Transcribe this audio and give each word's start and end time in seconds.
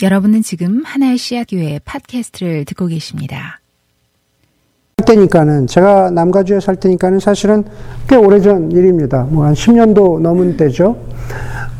여러분은 0.00 0.42
지금 0.42 0.82
하나의 0.84 1.18
씨앗 1.18 1.48
교회 1.50 1.80
팟캐스트를 1.84 2.64
듣고 2.66 2.86
계십니다. 2.86 3.60
살 4.98 5.06
때니까는 5.06 5.66
제가 5.66 6.10
남가주에 6.10 6.60
살 6.60 6.76
때니까는 6.76 7.18
사실은 7.18 7.64
꽤 8.08 8.14
오래전 8.14 8.70
일입니다. 8.70 9.24
뭐 9.24 9.44
한 9.44 9.54
10년도 9.54 10.20
넘은 10.20 10.56
때죠. 10.56 10.96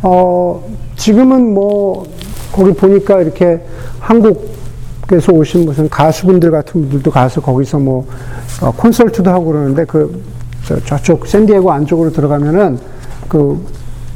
어, 0.02 0.68
지금은 0.96 1.54
뭐 1.54 2.08
거기 2.52 2.72
보니까 2.72 3.20
이렇게 3.22 3.60
한국에서 4.00 5.32
오신 5.32 5.64
무슨 5.64 5.88
가수분들 5.88 6.50
같은 6.50 6.80
분들도 6.80 7.10
가서 7.12 7.40
거기서 7.40 7.78
뭐 7.78 8.04
어, 8.60 8.72
콘서트도 8.72 9.30
하고 9.30 9.46
그러는데 9.46 9.84
그 9.84 10.24
저쪽 10.86 11.26
샌디에고 11.26 11.70
안쪽으로 11.70 12.10
들어가면은 12.10 12.78
그, 13.28 13.64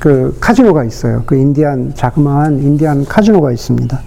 그 0.03 0.37
카지노가 0.41 0.83
있어요. 0.83 1.23
그 1.27 1.37
인디안 1.37 1.93
자그마한 1.95 2.59
인디안 2.59 3.05
카지노가 3.05 3.53
있습니다. 3.53 4.01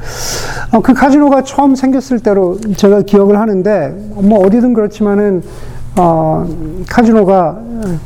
어, 0.74 0.82
그 0.82 0.94
카지노가 0.94 1.46
처음 1.46 1.74
생겼을 1.74 2.20
때로 2.20 2.60
제가 2.76 3.04
기억을 3.04 3.40
하는데 3.40 3.96
뭐 4.16 4.46
어디든 4.46 4.74
그렇지만은 4.74 5.42
어, 5.96 6.46
카지노가 6.90 7.60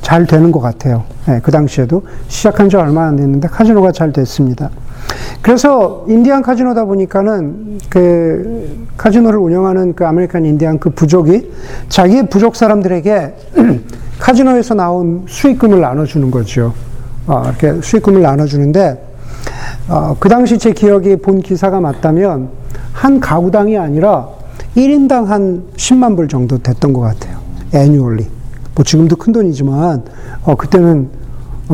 잘 0.03 0.27
되는 0.27 0.51
것 0.51 0.59
같아요. 0.59 1.05
네, 1.25 1.39
그 1.41 1.49
당시에도 1.49 2.03
시작한 2.27 2.69
지 2.69 2.77
얼마 2.77 3.07
안 3.07 3.15
됐는데 3.15 3.47
카지노가 3.47 3.91
잘 3.91 4.13
됐습니다. 4.13 4.69
그래서 5.41 6.05
인디안 6.07 6.43
카지노다 6.43 6.85
보니까는 6.85 7.79
그 7.89 8.87
카지노를 8.97 9.39
운영하는 9.39 9.95
그 9.95 10.05
아메리칸 10.05 10.45
인디안 10.45 10.77
그 10.77 10.91
부족이 10.91 11.51
자기의 11.89 12.29
부족 12.29 12.55
사람들에게 12.55 13.33
카지노에서 14.19 14.75
나온 14.75 15.25
수익금을 15.27 15.81
나눠주는 15.81 16.29
거죠. 16.29 16.75
어, 17.29 17.43
이렇게 17.45 17.79
수익금을 17.79 18.23
나눠주는데 18.23 19.05
어, 19.87 20.15
그 20.19 20.27
당시 20.29 20.57
제 20.57 20.73
기억이 20.73 21.17
본 21.17 21.41
기사가 21.41 21.79
맞다면 21.79 22.49
한 22.91 23.19
가구당이 23.19 23.77
아니라 23.77 24.27
1인당 24.75 25.25
한 25.25 25.63
10만 25.77 26.15
불 26.15 26.27
정도 26.27 26.57
됐던 26.57 26.91
것 26.91 27.01
같아요. 27.01 27.37
애뉴얼리. 27.73 28.27
뭐 28.73 28.83
지금도 28.83 29.15
큰 29.15 29.31
돈이지만 29.31 30.03
어, 30.43 30.55
그때는 30.55 31.09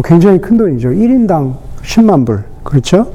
굉장히 0.03 0.39
큰 0.41 0.57
돈이죠. 0.57 0.89
1인당 0.89 1.55
10만 1.83 2.25
불. 2.25 2.43
그렇죠? 2.63 3.13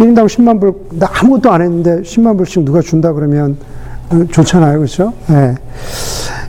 1인당 0.00 0.26
10만 0.26 0.60
불, 0.60 0.74
나 0.98 1.08
아무것도 1.12 1.52
안 1.52 1.62
했는데 1.62 2.02
10만 2.02 2.36
불씩 2.38 2.64
누가 2.64 2.80
준다 2.80 3.12
그러면 3.12 3.56
좋잖아요. 4.32 4.78
그렇죠? 4.78 5.12
네. 5.28 5.54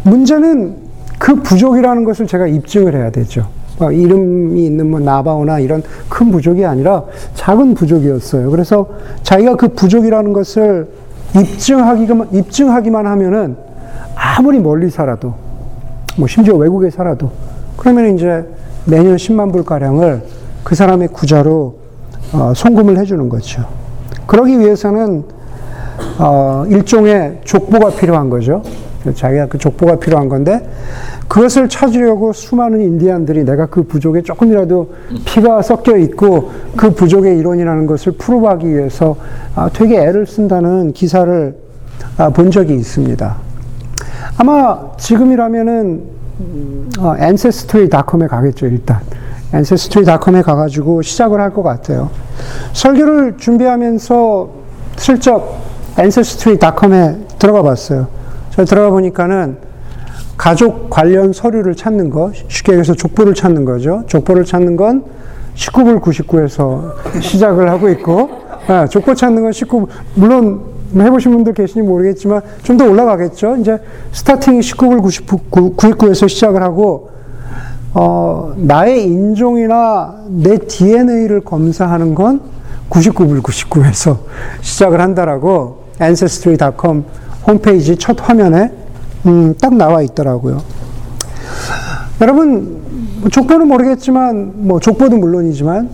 문제는 0.03 0.75
그 1.19 1.35
부족이라는 1.35 2.03
것을 2.03 2.25
제가 2.25 2.47
입증을 2.47 2.95
해야 2.95 3.11
되죠. 3.11 3.47
이름이 3.79 4.65
있는 4.65 4.89
뭐 4.89 4.99
나바오나 4.99 5.59
이런 5.59 5.83
큰 6.09 6.31
부족이 6.31 6.65
아니라 6.65 7.03
작은 7.35 7.73
부족이었어요. 7.73 8.51
그래서 8.51 8.87
자기가 9.23 9.55
그 9.55 9.69
부족이라는 9.69 10.33
것을 10.33 10.87
입증하기만, 11.35 12.29
입증하기만 12.31 13.07
하면은 13.07 13.55
아무리 14.15 14.59
멀리 14.59 14.89
살아도, 14.89 15.33
뭐 16.17 16.27
심지어 16.27 16.55
외국에 16.55 16.89
살아도, 16.89 17.31
그러면 17.77 18.15
이제 18.15 18.45
매년 18.85 19.15
10만 19.15 19.51
불가량을 19.51 20.21
그 20.63 20.75
사람의 20.75 21.09
구자로 21.09 21.75
어, 22.33 22.53
송금을 22.55 22.97
해주는 22.97 23.29
거죠. 23.29 23.63
그러기 24.27 24.59
위해서는 24.59 25.23
어, 26.19 26.65
일종의 26.67 27.41
족보가 27.43 27.91
필요한 27.91 28.29
거죠. 28.29 28.61
자기가 29.11 29.47
그 29.47 29.57
족보가 29.57 29.97
필요한 29.97 30.29
건데 30.29 30.69
그것을 31.27 31.67
찾으려고 31.67 32.31
수많은 32.31 32.79
인디안들이 32.81 33.43
내가 33.43 33.65
그 33.65 33.83
부족에 33.83 34.21
조금이라도 34.21 34.93
피가 35.25 35.61
섞여 35.61 35.97
있고 35.97 36.51
그 36.77 36.91
부족의 36.93 37.37
이론이라는 37.39 37.85
것을 37.87 38.13
프로하기 38.13 38.67
위해서 38.69 39.15
아, 39.55 39.69
되게 39.73 39.97
애를 39.97 40.25
쓴다는 40.25 40.93
기사를 40.93 41.55
아, 42.17 42.29
본 42.29 42.51
적이 42.51 42.75
있습니다. 42.75 43.35
아마 44.37 44.79
지금이라면은 44.97 46.03
어, 46.99 47.15
ancestry.com에 47.19 48.27
가겠죠 48.27 48.65
일단 48.67 48.99
ancestry.com에 49.53 50.41
가가지고 50.41 51.01
시작을 51.01 51.39
할 51.39 51.51
것 51.51 51.61
같아요. 51.63 52.09
설교를 52.73 53.37
준비하면서 53.37 54.49
슬쩍 54.95 55.57
ancestry.com에 55.99 57.17
들어가 57.37 57.61
봤어요. 57.61 58.07
저 58.55 58.65
들어가 58.65 58.91
보니까는 58.91 59.57
가족 60.37 60.89
관련 60.89 61.33
서류를 61.33 61.75
찾는 61.75 62.09
거, 62.09 62.31
쉽게 62.47 62.73
얘기해서 62.73 62.93
족보를 62.93 63.33
찾는 63.33 63.65
거죠. 63.65 64.03
족보를 64.07 64.45
찾는 64.45 64.75
건 64.75 65.03
19불 65.55 66.01
99에서 66.01 67.21
시작을 67.21 67.69
하고 67.69 67.89
있고, 67.89 68.29
아, 68.67 68.87
족보 68.87 69.15
찾는 69.15 69.41
건 69.41 69.51
19불, 69.51 69.87
물론 70.15 70.61
해보신 70.95 71.31
분들 71.31 71.53
계시니 71.53 71.85
모르겠지만 71.85 72.41
좀 72.61 72.77
더 72.77 72.85
올라가겠죠. 72.89 73.57
이제 73.57 73.79
스타팅이 74.11 74.59
19불 74.59 75.01
99, 75.01 75.75
99에서 75.75 76.29
시작을 76.29 76.61
하고, 76.61 77.09
어, 77.95 78.53
나의 78.57 79.03
인종이나 79.05 80.15
내 80.29 80.57
DNA를 80.57 81.41
검사하는 81.41 82.13
건 82.13 82.41
99불 82.89 83.41
99에서 83.41 84.17
시작을 84.61 84.99
한다라고 85.01 85.83
ancestry.com 86.01 87.03
홈페이지 87.45 87.95
첫 87.97 88.17
화면에 88.19 88.71
음, 89.25 89.53
딱 89.61 89.75
나와 89.75 90.01
있더라고요. 90.01 90.61
여러분 92.21 92.81
족보는 93.31 93.67
모르겠지만 93.67 94.53
뭐 94.67 94.79
족보도 94.79 95.17
물론이지만 95.17 95.89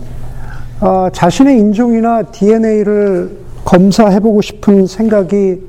어, 0.81 1.07
자신의 1.11 1.59
인종이나 1.59 2.23
DNA를 2.23 3.37
검사해보고 3.65 4.41
싶은 4.41 4.87
생각이 4.87 5.67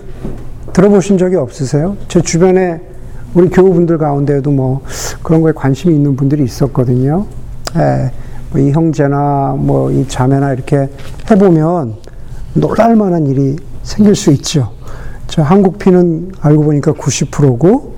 들어보신 0.72 1.18
적이 1.18 1.36
없으세요? 1.36 1.96
제 2.08 2.20
주변에 2.20 2.80
우리 3.34 3.48
교우분들 3.48 3.98
가운데도 3.98 4.50
뭐 4.50 4.82
그런 5.22 5.40
거에 5.42 5.52
관심이 5.52 5.94
있는 5.94 6.16
분들이 6.16 6.44
있었거든요. 6.44 7.26
예, 7.76 8.10
뭐 8.52 8.60
이 8.60 8.70
형제나 8.72 9.54
뭐 9.58 9.90
이 9.92 10.06
자매나 10.08 10.52
이렇게 10.52 10.88
해보면 11.30 11.94
놀랄 12.54 12.96
만한 12.96 13.26
일이 13.26 13.56
생길 13.82 14.14
수 14.16 14.30
있죠. 14.32 14.72
저 15.30 15.42
한국 15.42 15.78
피는 15.78 16.32
알고 16.40 16.64
보니까 16.64 16.92
90%고 16.92 17.94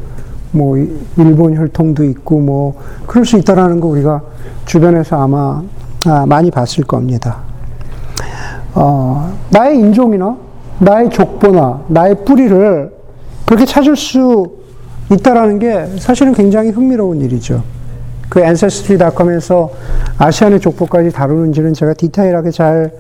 뭐 0.51 0.77
일본 1.17 1.57
혈통도 1.57 2.05
있고 2.05 2.39
뭐 2.39 2.79
그럴 3.07 3.25
수 3.25 3.39
있다라는 3.39 3.81
거 3.81 3.89
우리가 3.89 4.21
주변에서 4.67 5.19
아마 5.19 5.63
아, 6.05 6.27
많이 6.27 6.51
봤을 6.51 6.85
겁니다. 6.85 7.39
어, 8.75 9.33
나의 9.49 9.79
인종이나 9.79 10.37
나의 10.79 11.09
족보나 11.09 11.81
나의 11.89 12.23
뿌리를 12.27 12.93
그렇게 13.47 13.65
찾을 13.65 13.97
수 13.97 14.59
있다라는 15.11 15.59
게 15.59 15.87
사실은 15.99 16.35
굉장히 16.35 16.69
흥미로운 16.69 17.23
일이죠. 17.23 17.63
그 18.29 18.41
ancestry.com에서 18.41 19.71
아시안의 20.19 20.61
족보까지 20.61 21.13
다루는지는 21.13 21.73
제가 21.73 21.95
디테일하게 21.95 22.51
잘 22.51 22.93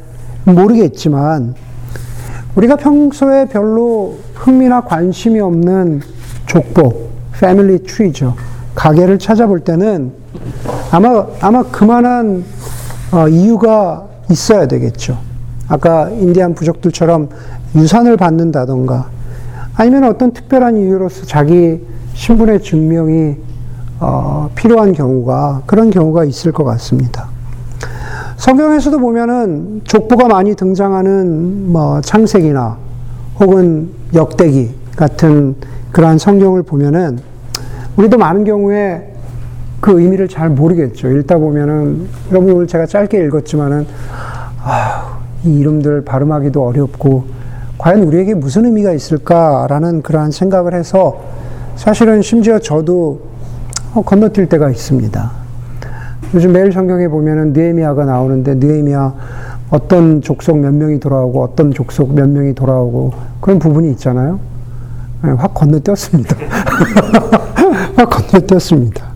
모르겠지만 0.45 1.55
우리가 2.57 2.77
평소에 2.77 3.47
별로 3.47 4.19
흥미나 4.35 4.83
관심이 4.83 5.41
없는 5.41 6.03
족보, 6.47 7.09
패밀리 7.33 7.83
트리죠. 7.83 8.35
가게를 8.75 9.19
찾아볼 9.19 9.61
때는 9.61 10.13
아마, 10.91 11.27
아마 11.41 11.63
그만한 11.63 12.45
어, 13.13 13.29
이유가 13.29 14.07
있어야 14.31 14.67
되겠죠. 14.67 15.19
아까 15.69 16.11
인디안 16.11 16.55
부족들처럼 16.55 17.31
유산을 17.75 18.17
받는다던가 18.19 19.09
아니면 19.75 20.05
어떤 20.05 20.33
특별한 20.33 20.77
이유로서 20.77 21.25
자기 21.25 21.81
신분의 22.15 22.63
증명이 22.63 23.37
어, 24.01 24.51
필요한 24.55 24.93
경우가 24.93 25.63
그런 25.65 25.91
경우가 25.91 26.25
있을 26.25 26.53
것 26.53 26.65
같습니다. 26.65 27.29
성경에서도 28.43 28.99
보면은 28.99 29.83
족보가 29.85 30.27
많이 30.27 30.57
등장하는 30.57 31.71
뭐 31.71 32.01
창세기나 32.01 32.77
혹은 33.39 33.91
역대기 34.13 34.75
같은 34.97 35.55
그러한 35.93 36.19
성경을 36.19 36.65
보면은 36.65 37.21
우리도 37.97 38.19
많은 38.19 38.43
경우에 38.43 39.15
그 39.79 40.01
의미를 40.01 40.27
잘 40.27 40.49
모르겠죠. 40.49 41.09
읽다 41.13 41.39
보면은 41.39 42.09
여러분 42.33 42.55
오늘 42.55 42.67
제가 42.67 42.87
짧게 42.87 43.25
읽었지만은 43.27 43.87
아, 44.65 45.21
이 45.45 45.61
이름들 45.61 46.05
발음하기도 46.05 46.67
어렵고 46.67 47.27
과연 47.79 48.03
우리에게 48.03 48.35
무슨 48.35 48.65
의미가 48.65 48.91
있을까라는 48.91 50.03
그러한 50.03 50.33
생각을 50.33 50.75
해서 50.75 51.21
사실은 51.77 52.23
심지어 52.23 52.59
저도 52.59 53.21
건너뛸 53.95 54.49
때가 54.49 54.69
있습니다. 54.69 55.42
요즘 56.35 56.53
매일 56.53 56.73
성경에 56.73 57.09
보면은 57.09 57.53
느헤미야가 57.53 58.05
나오는데 58.05 58.55
느헤미야 58.55 59.15
어떤 59.71 60.23
족속 60.23 60.59
몇 60.59 60.73
명이 60.73 60.99
돌아오고 61.01 61.43
어떤 61.43 61.73
족속 61.73 62.15
몇 62.15 62.29
명이 62.29 62.55
돌아오고 62.55 63.13
그런 63.41 63.59
부분이 63.59 63.91
있잖아요. 63.93 64.39
네, 65.23 65.31
확 65.31 65.55
건너뛰었습니다. 65.55 66.37
확 67.97 68.11
건너뛰었습니다. 68.11 69.13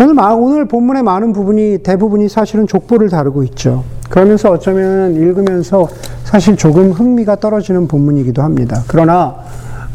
오늘 0.00 0.14
오늘 0.18 0.64
본문의 0.66 1.02
많은 1.02 1.32
부분이 1.32 1.78
대부분이 1.78 2.28
사실은 2.28 2.66
족보를 2.66 3.08
다루고 3.08 3.42
있죠. 3.44 3.84
그러면서 4.08 4.50
어쩌면 4.50 5.14
읽으면서 5.14 5.88
사실 6.24 6.56
조금 6.56 6.90
흥미가 6.90 7.36
떨어지는 7.36 7.86
본문이기도 7.86 8.42
합니다. 8.42 8.82
그러나 8.88 9.36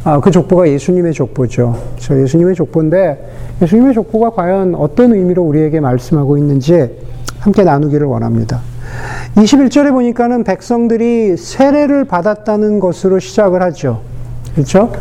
아, 0.06 0.19
그 0.19 0.30
족보가 0.30 0.69
예수님의 0.69 1.13
족보죠. 1.13 1.75
저 1.98 2.16
예수님의 2.22 2.54
족보인데 2.54 3.28
예수님의 3.60 3.96
족보가 3.96 4.30
과연 4.30 4.75
어떤 4.75 5.13
의미로 5.13 5.42
우리에게 5.42 5.80
말씀하고 5.80 6.38
있는지 6.38 6.92
함께 7.40 7.63
나누기를 7.63 8.06
원합니다. 8.06 8.62
21절에 9.36 9.90
보니까는 9.90 10.44
백성들이 10.44 11.38
세례를 11.38 12.06
받았다는 12.06 12.80
것으로 12.80 13.18
시작을 13.18 13.63
하죠. 13.63 14.02
그렇죠? 14.54 14.94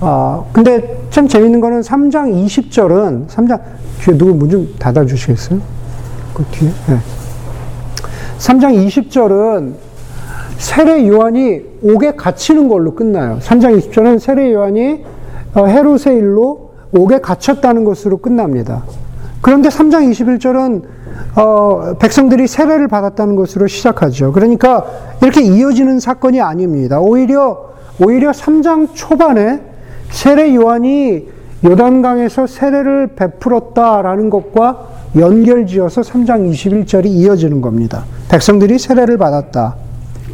아, 0.00 0.44
근데 0.52 1.00
참 1.10 1.26
재밌는 1.26 1.60
거는 1.60 1.80
3장 1.80 2.32
20절은 2.46 3.26
3장 3.26 3.60
뒤에 4.02 4.16
누구 4.16 4.34
문 4.34 4.50
좀 4.50 4.72
닫아 4.78 5.04
주시겠어요? 5.04 5.60
그 6.32 6.44
뒤에. 6.52 6.68
네. 6.88 6.98
3장 8.38 8.86
20절은 8.86 9.74
세례 10.58 11.06
요한이 11.06 11.62
옥에 11.82 12.12
갇히는 12.12 12.68
걸로 12.68 12.94
끝나요. 12.94 13.38
3장 13.40 13.78
20절은 13.78 14.18
세례 14.18 14.52
요한이 14.52 15.04
어, 15.54 15.66
헤롯의 15.66 16.16
일로 16.16 16.70
옥에 16.92 17.20
갇혔다는 17.20 17.84
것으로 17.84 18.18
끝납니다. 18.18 18.84
그런데 19.40 19.68
3장 19.68 20.10
21절은 20.10 20.82
어, 21.36 21.94
백성들이 21.98 22.46
세례를 22.46 22.88
받았다는 22.88 23.36
것으로 23.36 23.66
시작하죠. 23.66 24.32
그러니까 24.32 24.86
이렇게 25.22 25.42
이어지는 25.42 26.00
사건이 26.00 26.40
아닙니다. 26.40 27.00
오히려 27.00 27.74
오히려 28.00 28.30
3장 28.30 28.88
초반에 28.94 29.60
세례 30.10 30.54
요한이 30.54 31.28
요단강에서 31.64 32.46
세례를 32.46 33.08
베풀었다라는 33.16 34.30
것과 34.30 34.88
연결지어서 35.16 36.02
3장 36.02 36.50
21절이 36.50 37.06
이어지는 37.06 37.60
겁니다. 37.60 38.04
백성들이 38.28 38.78
세례를 38.78 39.16
받았다. 39.18 39.76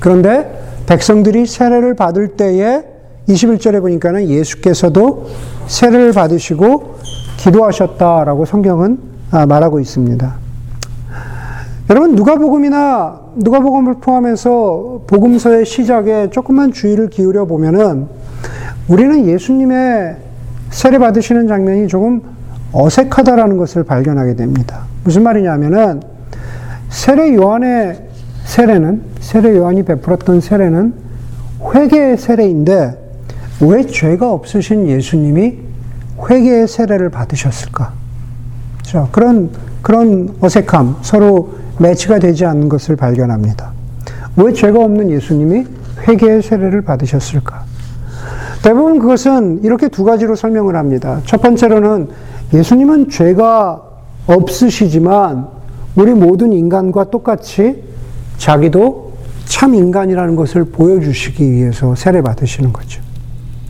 그런데 0.00 0.60
백성들이 0.86 1.46
세례를 1.46 1.94
받을 1.94 2.28
때에 2.28 2.82
21절에 3.28 3.80
보니까는 3.80 4.28
예수께서도 4.28 5.28
세례를 5.68 6.12
받으시고 6.12 6.96
기도하셨다라고 7.36 8.44
성경은 8.44 8.98
아, 9.30 9.46
말하고 9.46 9.78
있습니다. 9.78 10.34
여러분 11.90 12.14
누가복음이나 12.14 13.20
누가복음을 13.36 13.94
포함해서 14.00 15.02
복음서의 15.06 15.64
시작에 15.66 16.30
조금만 16.30 16.72
주의를 16.72 17.10
기울여 17.10 17.46
보면은 17.46 18.06
우리는 18.88 19.26
예수님의 19.26 20.16
세례 20.70 20.98
받으시는 20.98 21.48
장면이 21.48 21.88
조금 21.88 22.22
어색하다라는 22.72 23.56
것을 23.56 23.84
발견하게 23.84 24.36
됩니다. 24.36 24.84
무슨 25.04 25.22
말이냐면은 25.22 26.00
세례 26.88 27.34
요한의 27.34 28.09
세례는 28.50 29.02
세례 29.20 29.56
요한이 29.56 29.84
베풀었던 29.84 30.40
세례는 30.40 30.92
회개의 31.72 32.18
세례인데 32.18 32.98
왜 33.60 33.86
죄가 33.86 34.32
없으신 34.32 34.88
예수님이 34.88 35.58
회개의 36.28 36.66
세례를 36.66 37.10
받으셨을까? 37.10 37.92
자, 38.82 39.06
그런 39.12 39.50
그런 39.82 40.34
어색함, 40.40 40.96
서로 41.02 41.50
매치가 41.78 42.18
되지 42.18 42.44
않는 42.44 42.68
것을 42.68 42.96
발견합니다. 42.96 43.70
왜 44.36 44.52
죄가 44.52 44.80
없는 44.80 45.10
예수님이 45.10 45.66
회개의 46.08 46.42
세례를 46.42 46.82
받으셨을까? 46.82 47.62
대부분 48.64 48.98
그것은 48.98 49.60
이렇게 49.62 49.86
두 49.86 50.02
가지로 50.02 50.34
설명을 50.34 50.74
합니다. 50.74 51.20
첫 51.24 51.40
번째로는 51.40 52.08
예수님은 52.52 53.10
죄가 53.10 53.80
없으시지만 54.26 55.46
우리 55.94 56.14
모든 56.14 56.52
인간과 56.52 57.04
똑같이 57.04 57.89
자기도 58.40 59.12
참 59.44 59.74
인간이라는 59.74 60.34
것을 60.34 60.64
보여주시기 60.64 61.52
위해서 61.52 61.94
세례 61.94 62.22
받으시는 62.22 62.72
거죠. 62.72 63.02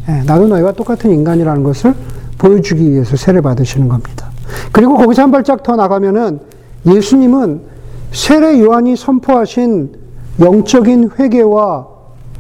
예, 0.09 0.23
나도 0.23 0.47
너희와 0.47 0.73
똑같은 0.73 1.11
인간이라는 1.11 1.65
것을 1.65 1.93
보여주기 2.39 2.91
위해서 2.93 3.17
세례 3.17 3.41
받으시는 3.41 3.89
겁니다. 3.89 4.31
그리고 4.71 4.97
거기서 4.97 5.23
한 5.23 5.33
발짝 5.33 5.65
더 5.65 5.75
나가면은 5.75 6.39
예수님은 6.87 7.63
세례 8.13 8.61
요한이 8.61 8.95
선포하신 8.95 9.93
영적인 10.39 11.11
회개와 11.19 11.87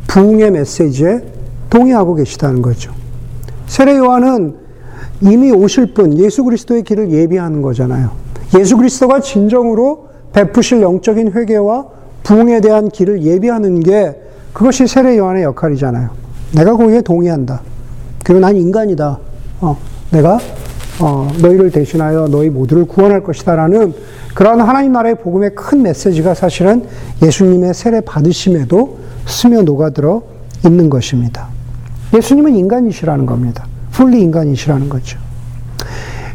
부흥의 0.06 0.52
메시지에 0.52 1.24
동의하고 1.68 2.14
계시다는 2.14 2.62
거죠. 2.62 2.92
세례 3.66 3.96
요한은 3.96 4.54
이미 5.20 5.50
오실 5.50 5.94
분 5.94 6.16
예수 6.16 6.44
그리스도의 6.44 6.84
길을 6.84 7.10
예비하는 7.10 7.60
거잖아요. 7.60 8.10
예수 8.56 8.76
그리스도가 8.76 9.20
진정으로 9.20 10.08
베푸실 10.32 10.80
영적인 10.80 11.32
회개와 11.32 12.00
부흥에 12.22 12.61
대한 12.61 12.88
길을 12.88 13.22
예비하는 13.22 13.81
게 13.81 14.14
그것이 14.52 14.87
세례 14.87 15.17
요한의 15.17 15.44
역할이잖아요. 15.44 16.11
내가 16.55 16.76
거기에 16.76 17.02
동의한다. 17.02 17.62
그리고 18.25 18.40
난 18.40 18.56
인간이다. 18.56 19.19
어, 19.61 19.76
내가 20.11 20.38
어, 21.00 21.28
너희를 21.40 21.70
대신하여 21.70 22.28
너희 22.28 22.50
모두를 22.50 22.84
구원할 22.84 23.22
것이다라는 23.22 23.94
그러한 24.34 24.61
하나님 24.61 24.93
나라의 24.93 25.17
복음의 25.17 25.55
큰 25.55 25.82
메시지가 25.82 26.34
사실은 26.34 26.84
예수님의 27.22 27.75
세례 27.75 28.00
받으심에도 28.00 28.99
스며 29.26 29.62
녹아들어 29.62 30.23
있는 30.64 30.90
것입니다. 30.90 31.49
예수님은 32.14 32.55
인간이시라는 32.55 33.25
겁니다. 33.26 33.66
풀리 33.93 34.20
인간이시라는 34.20 34.88
거죠. 34.88 35.19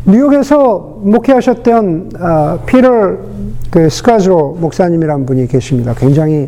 뉴욕에서 0.07 0.99
목회하셨던 1.01 2.11
어, 2.19 2.59
피터 2.67 3.17
그 3.71 3.89
스카즈로 3.89 4.55
목사님이란 4.61 5.25
분이 5.25 5.47
계십니다. 5.47 5.95
굉장히 5.97 6.47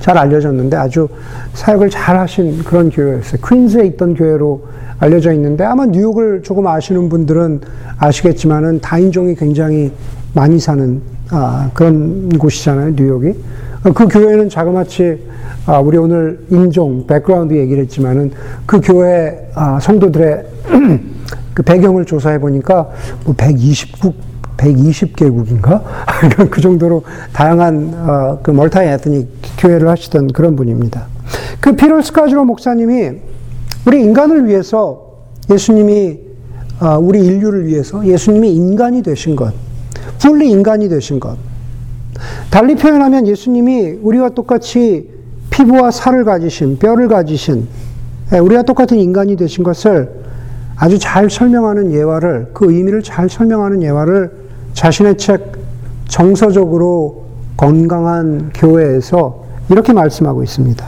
잘 0.00 0.18
알려졌는데 0.18 0.76
아주 0.76 1.08
사역을 1.54 1.88
잘 1.88 2.18
하신 2.18 2.62
그런 2.64 2.90
교회였어요. 2.90 3.40
퀸즈에 3.42 3.86
있던 3.86 4.14
교회로 4.14 4.62
알려져 4.98 5.32
있는데 5.32 5.64
아마 5.64 5.86
뉴욕을 5.86 6.42
조금 6.42 6.66
아시는 6.66 7.08
분들은 7.08 7.62
아시겠지만은 7.96 8.80
다인종이 8.80 9.34
굉장히 9.34 9.90
많이 10.34 10.58
사는 10.58 11.00
아, 11.30 11.70
그런 11.72 12.28
곳이잖아요, 12.28 12.90
뉴욕이. 12.90 13.34
그 13.94 14.06
교회는 14.06 14.50
자그마치 14.50 15.18
아, 15.64 15.78
우리 15.78 15.96
오늘 15.96 16.44
인종, 16.50 17.06
background 17.06 17.54
얘기를 17.54 17.82
했지만은 17.84 18.32
그 18.66 18.82
교회 18.82 19.50
아, 19.54 19.78
성도들의 19.80 20.44
그 21.54 21.62
배경을 21.62 22.04
조사해 22.04 22.40
보니까 22.40 22.90
뭐 23.24 23.34
120국 23.34 24.14
120개국인가? 24.56 25.82
그 26.50 26.60
정도로 26.60 27.04
다양한 27.32 27.94
어, 27.94 28.38
그 28.42 28.50
multi-ethnic 28.50 29.28
교회를 29.58 29.88
하시던 29.88 30.28
그런 30.28 30.56
분입니다. 30.56 31.06
그 31.60 31.74
피럴 31.74 32.02
스카즈로 32.02 32.44
목사님이 32.44 33.12
우리 33.86 34.02
인간을 34.02 34.46
위해서 34.46 35.14
예수님이 35.50 36.18
어, 36.80 36.98
우리 36.98 37.24
인류를 37.24 37.66
위해서 37.66 38.04
예수님이 38.04 38.52
인간이 38.52 39.02
되신 39.02 39.36
것, 39.36 39.52
fully 40.18 40.50
인간이 40.50 40.88
되신 40.88 41.20
것. 41.20 41.36
달리 42.50 42.74
표현하면 42.74 43.26
예수님이 43.26 43.98
우리와 44.02 44.30
똑같이 44.30 45.10
피부와 45.50 45.90
살을 45.90 46.24
가지신, 46.24 46.78
뼈를 46.78 47.08
가지신, 47.08 47.66
예, 48.32 48.38
우리와 48.38 48.62
똑같은 48.62 48.98
인간이 48.98 49.36
되신 49.36 49.62
것을 49.62 50.23
아주 50.76 50.98
잘 50.98 51.30
설명하는 51.30 51.92
예화를, 51.92 52.48
그 52.52 52.72
의미를 52.72 53.02
잘 53.02 53.28
설명하는 53.28 53.82
예화를 53.82 54.30
자신의 54.72 55.16
책 55.16 55.52
정서적으로 56.08 57.24
건강한 57.56 58.50
교회에서 58.54 59.44
이렇게 59.70 59.92
말씀하고 59.92 60.42
있습니다. 60.42 60.84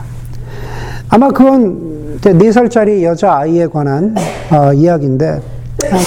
아마 1.08 1.28
그건 1.28 2.18
4살짜리 2.20 3.02
여자아이에 3.02 3.68
관한 3.68 4.14
어, 4.50 4.72
이야기인데, 4.72 5.40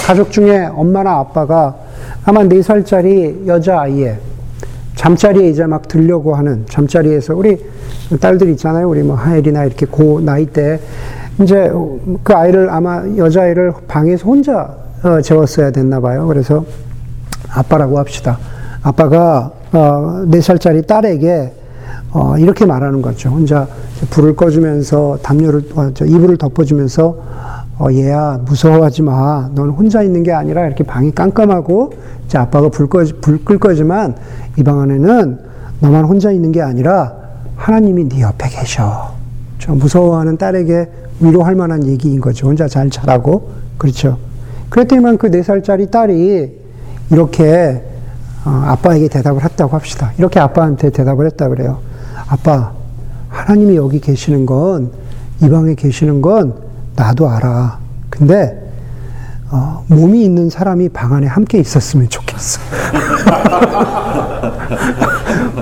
가족 0.06 0.30
중에 0.30 0.66
엄마나 0.66 1.18
아빠가 1.18 1.76
아마 2.24 2.42
4살짜리 2.42 3.46
여자아이에 3.46 4.18
잠자리에 4.96 5.48
이제 5.48 5.64
막 5.64 5.88
들려고 5.88 6.34
하는 6.34 6.66
잠자리에서 6.68 7.34
우리 7.34 7.56
딸들 8.20 8.50
있잖아요. 8.50 8.88
우리 8.88 9.02
뭐 9.02 9.16
하엘이나 9.16 9.64
이렇게 9.64 9.86
고 9.86 10.20
나이 10.20 10.44
때 10.44 10.80
이제 11.42 11.70
그 12.22 12.34
아이를 12.34 12.68
아마 12.70 13.02
여자아이를 13.16 13.72
방에서 13.88 14.24
혼자 14.26 14.74
어, 15.02 15.20
재웠어야 15.20 15.70
됐나 15.70 16.00
봐요. 16.00 16.26
그래서 16.26 16.64
아빠라고 17.52 17.98
합시다. 17.98 18.38
아빠가 18.82 19.50
어, 19.72 20.22
4살짜리 20.26 20.86
딸에게 20.86 21.52
어, 22.12 22.36
이렇게 22.38 22.66
말하는 22.66 23.00
거죠. 23.02 23.30
혼자 23.30 23.66
불을 24.10 24.36
꺼주면서 24.36 25.18
담요를 25.22 25.62
어, 25.76 25.90
이불을 26.04 26.36
덮어주면서 26.36 27.16
어, 27.78 27.86
얘야 27.92 28.40
무서워하지 28.44 29.02
마. 29.02 29.48
넌 29.54 29.70
혼자 29.70 30.02
있는 30.02 30.22
게 30.22 30.32
아니라 30.32 30.66
이렇게 30.66 30.84
방이 30.84 31.12
깜깜하고 31.14 31.92
이제 32.26 32.36
아빠가 32.36 32.68
불 32.68 32.88
꺼, 32.88 33.02
불 33.22 33.42
끌 33.44 33.58
거지만 33.58 34.16
이 34.58 34.62
방 34.62 34.80
안에는 34.80 35.38
너만 35.80 36.04
혼자 36.04 36.30
있는 36.30 36.52
게 36.52 36.60
아니라 36.60 37.14
하나님이 37.56 38.08
네 38.10 38.20
옆에 38.20 38.48
계셔. 38.50 39.14
저 39.60 39.74
무서워하는 39.74 40.36
딸에게 40.36 40.88
위로할 41.20 41.54
만한 41.54 41.86
얘기인 41.86 42.20
거죠. 42.20 42.48
혼자 42.48 42.66
잘 42.66 42.90
자라고 42.90 43.50
그렇죠. 43.78 44.18
그랬더니만 44.70 45.18
그네 45.18 45.42
살짜리 45.42 45.90
딸이 45.90 46.60
이렇게 47.10 47.82
어, 48.44 48.50
아빠에게 48.50 49.08
대답을 49.08 49.44
했다고 49.44 49.76
합시다. 49.76 50.12
이렇게 50.18 50.40
아빠한테 50.40 50.90
대답을 50.90 51.26
했다 51.26 51.48
그래요. 51.48 51.78
아빠, 52.26 52.72
하나님이 53.28 53.76
여기 53.76 54.00
계시는 54.00 54.46
건, 54.46 54.92
이 55.42 55.48
방에 55.48 55.74
계시는 55.74 56.22
건 56.22 56.54
나도 56.96 57.28
알아. 57.28 57.78
근데, 58.08 58.69
어, 59.52 59.84
몸이 59.88 60.24
있는 60.24 60.48
사람이 60.48 60.90
방 60.90 61.12
안에 61.12 61.26
함께 61.26 61.58
있었으면 61.58 62.08
좋겠어. 62.08 62.60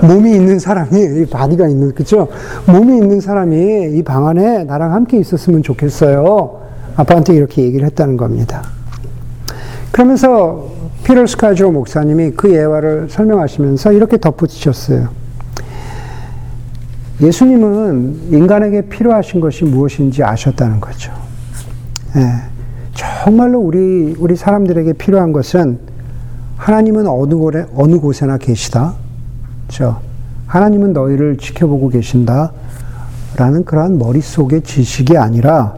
몸이 0.03 0.31
있는 0.35 0.59
사람이, 0.59 1.21
이 1.21 1.25
body가 1.25 1.67
있는, 1.67 1.93
그죠? 1.95 2.27
몸이 2.67 2.97
있는 2.97 3.19
사람이 3.19 3.97
이 3.97 4.03
방 4.03 4.27
안에 4.27 4.63
나랑 4.65 4.93
함께 4.93 5.17
있었으면 5.19 5.63
좋겠어요. 5.63 6.61
아빠한테 6.95 7.33
이렇게 7.35 7.63
얘기를 7.63 7.85
했다는 7.87 8.15
겁니다. 8.17 8.63
그러면서 9.91 10.69
피럴 11.03 11.27
스카즈로 11.27 11.71
목사님이 11.71 12.31
그 12.31 12.53
예화를 12.53 13.07
설명하시면서 13.09 13.93
이렇게 13.93 14.17
덧붙이셨어요. 14.17 15.09
예수님은 17.21 18.29
인간에게 18.31 18.83
필요하신 18.83 19.41
것이 19.41 19.65
무엇인지 19.65 20.23
아셨다는 20.23 20.79
거죠. 20.79 21.11
예, 22.15 22.21
정말로 22.99 23.59
우리, 23.59 24.13
우리 24.19 24.35
사람들에게 24.35 24.93
필요한 24.93 25.31
것은 25.31 25.79
하나님은 26.57 27.07
어느 27.07 27.33
곳에, 27.35 27.65
어느 27.73 27.97
곳에나 27.97 28.37
계시다. 28.37 28.93
그죠? 29.67 30.01
하나님은 30.47 30.91
너희를 30.91 31.37
지켜보고 31.37 31.87
계신다. 31.89 32.51
라는 33.37 33.63
그러한 33.63 33.97
머릿속의 33.97 34.63
지식이 34.63 35.17
아니라 35.17 35.75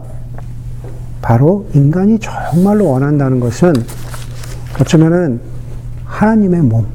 바로 1.20 1.68
인간이 1.74 2.18
정말로 2.18 2.90
원한다는 2.90 3.38
것은 3.38 3.72
어쩌면은 4.80 5.40
하나님의 6.04 6.62
몸, 6.62 6.86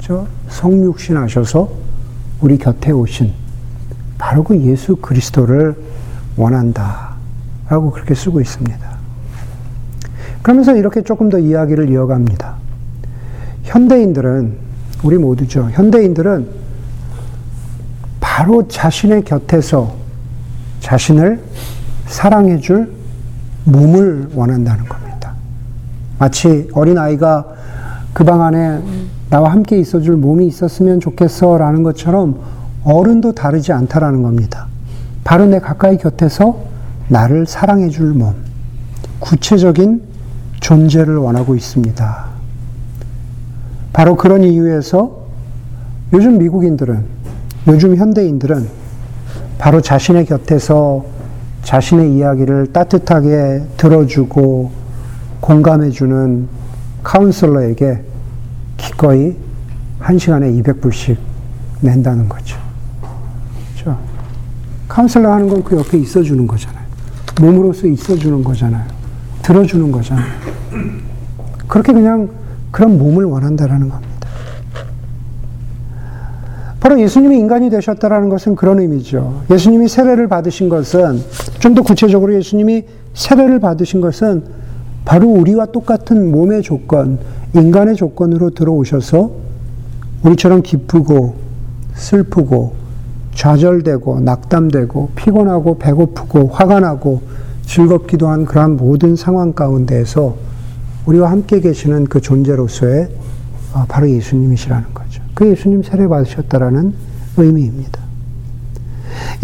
저 0.00 0.26
성육신 0.48 1.16
하셔서 1.16 1.70
우리 2.42 2.58
곁에 2.58 2.90
오신 2.90 3.32
바로 4.18 4.44
그 4.44 4.60
예수 4.60 4.96
그리스도를 4.96 5.76
원한다. 6.36 7.14
라고 7.70 7.90
그렇게 7.90 8.14
쓰고 8.14 8.40
있습니다. 8.42 8.99
그러면서 10.42 10.74
이렇게 10.76 11.02
조금 11.02 11.28
더 11.28 11.38
이야기를 11.38 11.90
이어갑니다. 11.90 12.54
현대인들은, 13.64 14.56
우리 15.02 15.18
모두죠. 15.18 15.68
현대인들은 15.72 16.48
바로 18.20 18.66
자신의 18.68 19.24
곁에서 19.24 19.94
자신을 20.80 21.42
사랑해줄 22.06 22.90
몸을 23.64 24.30
원한다는 24.34 24.84
겁니다. 24.86 25.34
마치 26.18 26.68
어린아이가 26.72 27.46
그 28.12 28.24
방 28.24 28.42
안에 28.42 28.82
나와 29.30 29.52
함께 29.52 29.78
있어줄 29.78 30.16
몸이 30.16 30.46
있었으면 30.46 31.00
좋겠어 31.00 31.56
라는 31.58 31.82
것처럼 31.82 32.40
어른도 32.82 33.32
다르지 33.32 33.72
않다라는 33.72 34.22
겁니다. 34.22 34.66
바로 35.22 35.46
내 35.46 35.60
가까이 35.60 35.96
곁에서 35.96 36.58
나를 37.08 37.46
사랑해줄 37.46 38.14
몸, 38.14 38.34
구체적인 39.20 40.02
존재를 40.60 41.16
원하고 41.16 41.54
있습니다. 41.56 42.26
바로 43.92 44.16
그런 44.16 44.44
이유에서 44.44 45.26
요즘 46.12 46.38
미국인들은, 46.38 47.04
요즘 47.68 47.96
현대인들은 47.96 48.68
바로 49.58 49.80
자신의 49.80 50.26
곁에서 50.26 51.04
자신의 51.64 52.14
이야기를 52.16 52.72
따뜻하게 52.72 53.64
들어주고 53.76 54.70
공감해주는 55.40 56.48
카운슬러에게 57.02 58.02
기꺼이 58.76 59.36
한 59.98 60.18
시간에 60.18 60.50
200불씩 60.52 61.16
낸다는 61.80 62.28
거죠. 62.28 62.56
그렇죠? 63.74 63.98
카운슬러 64.88 65.32
하는 65.32 65.48
건 65.48 65.62
그 65.62 65.76
옆에 65.76 65.98
있어주는 65.98 66.46
거잖아요. 66.46 66.84
몸으로서 67.40 67.86
있어주는 67.86 68.42
거잖아요. 68.42 68.99
들어주는 69.42 69.90
거잖아요. 69.92 70.26
그렇게 71.66 71.92
그냥 71.92 72.28
그런 72.70 72.98
몸을 72.98 73.24
원한다라는 73.24 73.88
겁니다. 73.88 74.10
바로 76.80 76.98
예수님이 76.98 77.38
인간이 77.38 77.68
되셨다라는 77.70 78.30
것은 78.30 78.56
그런 78.56 78.80
의미죠. 78.80 79.42
예수님이 79.50 79.86
세례를 79.88 80.28
받으신 80.28 80.68
것은 80.68 81.22
좀 81.58 81.74
더 81.74 81.82
구체적으로 81.82 82.34
예수님이 82.34 82.84
세례를 83.14 83.60
받으신 83.60 84.00
것은 84.00 84.44
바로 85.04 85.28
우리와 85.28 85.66
똑같은 85.66 86.30
몸의 86.30 86.62
조건, 86.62 87.18
인간의 87.54 87.96
조건으로 87.96 88.50
들어오셔서 88.50 89.30
우리처럼 90.24 90.62
기쁘고 90.62 91.34
슬프고 91.94 92.74
좌절되고 93.34 94.20
낙담되고 94.20 95.10
피곤하고 95.16 95.78
배고프고 95.78 96.48
화가 96.48 96.80
나고 96.80 97.22
즐겁기도 97.70 98.26
한 98.26 98.46
그러한 98.46 98.76
모든 98.76 99.14
상황 99.14 99.52
가운데에서 99.52 100.34
우리와 101.06 101.30
함께 101.30 101.60
계시는 101.60 102.06
그 102.06 102.20
존재로서의 102.20 103.08
어, 103.72 103.84
바로 103.88 104.10
예수님이시라는 104.10 104.92
거죠. 104.92 105.22
그 105.34 105.48
예수님 105.48 105.84
세례 105.84 106.08
받으셨다라는 106.08 106.92
의미입니다. 107.36 108.00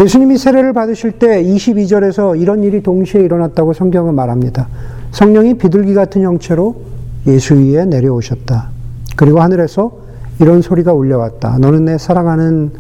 예수님이 0.03 0.39
세례를 0.39 0.73
받으실 0.73 1.13
때 1.13 1.41
22절에서 1.41 2.41
이런 2.41 2.65
일이 2.65 2.83
동시에 2.83 3.21
일어났다고 3.21 3.73
성경은 3.73 4.17
말합니다. 4.17 4.67
성령이 5.13 5.55
비둘기 5.59 5.95
같은 5.95 6.23
형체로 6.23 6.83
예수 7.29 7.55
위에 7.55 7.85
내려오셨다. 7.85 8.71
그리고 9.15 9.41
하늘에서 9.41 9.99
이런 10.41 10.63
소리가 10.63 10.93
울려왔다. 10.93 11.59
너는 11.59 11.85
내 11.85 11.97
사랑하는 11.97 12.73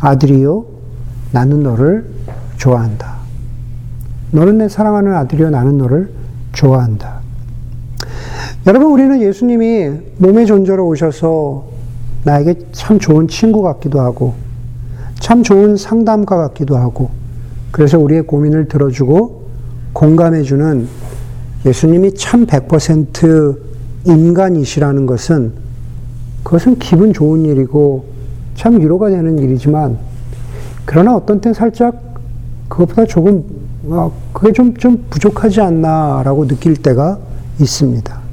아들이요. 0.00 0.64
나는 1.32 1.62
너를 1.62 2.06
좋아한다. 2.56 3.13
너는 4.34 4.58
내 4.58 4.68
사랑하는 4.68 5.14
아들이요. 5.14 5.50
나는 5.50 5.78
너를 5.78 6.10
좋아한다. 6.54 7.20
여러분, 8.66 8.90
우리는 8.90 9.22
예수님이 9.22 9.90
몸의 10.18 10.46
존재로 10.46 10.88
오셔서 10.88 11.66
나에게 12.24 12.56
참 12.72 12.98
좋은 12.98 13.28
친구 13.28 13.62
같기도 13.62 14.00
하고, 14.00 14.34
참 15.20 15.44
좋은 15.44 15.76
상담가 15.76 16.36
같기도 16.36 16.76
하고, 16.76 17.10
그래서 17.70 17.96
우리의 18.00 18.22
고민을 18.22 18.66
들어주고 18.66 19.44
공감해주는 19.92 20.88
예수님이 21.64 22.14
참 22.14 22.44
100% 22.44 23.56
인간이시라는 24.04 25.06
것은 25.06 25.52
그것은 26.42 26.78
기분 26.80 27.12
좋은 27.12 27.44
일이고 27.46 28.04
참 28.54 28.80
위로가 28.80 29.10
되는 29.10 29.38
일이지만 29.38 29.96
그러나 30.84 31.16
어떤 31.16 31.40
땐 31.40 31.54
살짝 31.54 32.00
그것보다 32.68 33.06
조금 33.06 33.63
아, 33.90 34.10
그게 34.32 34.52
좀, 34.52 34.74
좀 34.74 35.04
부족하지 35.10 35.60
않나라고 35.60 36.46
느낄 36.46 36.76
때가 36.76 37.18
있습니다. 37.60 38.24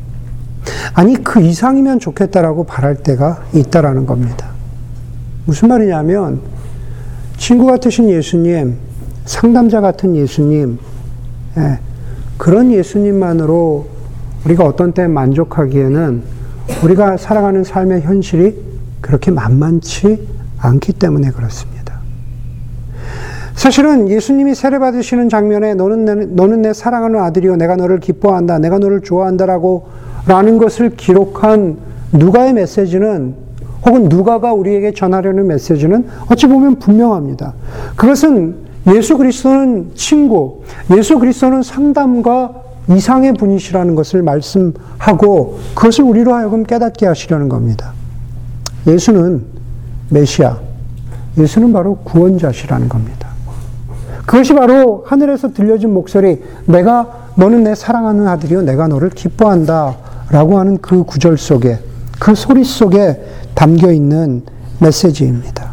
아니, 0.93 1.15
그 1.23 1.41
이상이면 1.41 1.99
좋겠다라고 1.99 2.65
바랄 2.65 2.95
때가 2.95 3.43
있다라는 3.53 4.05
겁니다. 4.05 4.49
무슨 5.45 5.69
말이냐면, 5.69 6.41
친구 7.37 7.65
같으신 7.65 8.09
예수님, 8.09 8.77
상담자 9.25 9.81
같은 9.81 10.15
예수님, 10.15 10.77
예, 11.57 11.79
그런 12.37 12.71
예수님만으로 12.71 13.87
우리가 14.45 14.65
어떤 14.65 14.93
때 14.93 15.07
만족하기에는 15.07 16.23
우리가 16.83 17.17
살아가는 17.17 17.63
삶의 17.63 18.01
현실이 18.01 18.55
그렇게 19.01 19.31
만만치 19.31 20.27
않기 20.59 20.93
때문에 20.93 21.31
그렇습니다. 21.31 22.00
사실은 23.55 24.09
예수님이 24.09 24.55
세례 24.55 24.79
받으시는 24.79 25.29
장면에 25.29 25.73
너는 25.73 26.05
내, 26.05 26.15
너는 26.25 26.61
내 26.61 26.73
사랑하는 26.73 27.19
아들이요. 27.19 27.57
내가 27.57 27.75
너를 27.75 27.99
기뻐한다. 27.99 28.59
내가 28.59 28.79
너를 28.79 29.01
좋아한다라고 29.01 29.87
라는 30.27 30.57
것을 30.57 30.91
기록한 30.95 31.77
누가의 32.13 32.53
메시지는 32.53 33.35
혹은 33.85 34.09
누가가 34.09 34.53
우리에게 34.53 34.93
전하려는 34.93 35.47
메시지는 35.47 36.07
어찌 36.29 36.47
보면 36.47 36.79
분명합니다. 36.79 37.53
그것은 37.95 38.55
예수 38.87 39.17
그리스도는 39.17 39.91
친구, 39.95 40.61
예수 40.95 41.19
그리스도는 41.19 41.63
상담과 41.63 42.53
이상의 42.89 43.33
분이시라는 43.33 43.95
것을 43.95 44.23
말씀하고 44.23 45.59
그것을 45.75 46.03
우리로 46.03 46.33
하여금 46.33 46.63
깨닫게 46.63 47.05
하시려는 47.05 47.47
겁니다. 47.47 47.93
예수는 48.87 49.43
메시아, 50.09 50.57
예수는 51.37 51.73
바로 51.73 51.97
구원자시라는 51.97 52.89
겁니다. 52.89 53.20
그것이 54.25 54.53
바로 54.53 55.03
하늘에서 55.07 55.51
들려진 55.53 55.93
목소리, 55.93 56.41
내가 56.65 57.27
너는 57.35 57.63
내 57.63 57.75
사랑하는 57.75 58.27
아들이요, 58.27 58.61
내가 58.61 58.87
너를 58.87 59.09
기뻐한다. 59.09 59.97
라고 60.29 60.57
하는 60.59 60.77
그 60.77 61.03
구절 61.03 61.37
속에, 61.37 61.79
그 62.19 62.35
소리 62.35 62.63
속에 62.63 63.21
담겨 63.53 63.91
있는 63.91 64.43
메시지입니다. 64.79 65.71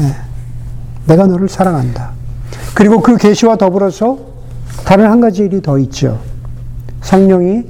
네. 0.00 0.14
내가 1.06 1.26
너를 1.26 1.48
사랑한다. 1.48 2.10
그리고 2.74 3.00
그 3.00 3.16
계시와 3.16 3.56
더불어서 3.56 4.18
다른 4.84 5.06
한 5.06 5.20
가지 5.20 5.44
일이 5.44 5.62
더 5.62 5.78
있죠. 5.78 6.20
성령이 7.00 7.64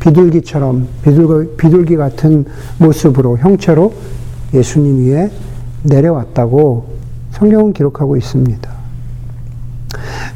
비둘기처럼 0.00 0.88
비둘기, 1.02 1.56
비둘기 1.56 1.96
같은 1.96 2.46
모습으로 2.78 3.38
형체로 3.38 3.92
예수님 4.52 5.06
위에 5.06 5.30
내려왔다고 5.82 6.86
성경은 7.32 7.72
기록하고 7.72 8.16
있습니다. 8.16 8.73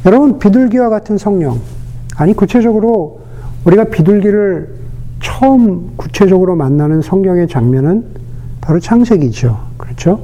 여러분, 0.05 0.39
비둘기와 0.39 0.89
같은 0.89 1.17
성령. 1.17 1.59
아니, 2.15 2.33
구체적으로 2.33 3.21
우리가 3.65 3.85
비둘기를 3.85 4.69
처음 5.21 5.91
구체적으로 5.97 6.55
만나는 6.55 7.01
성경의 7.01 7.47
장면은 7.47 8.05
바로 8.61 8.79
창세기죠. 8.79 9.57
그렇죠? 9.77 10.21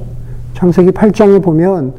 창세기 0.54 0.92
8장에 0.92 1.42
보면 1.42 1.94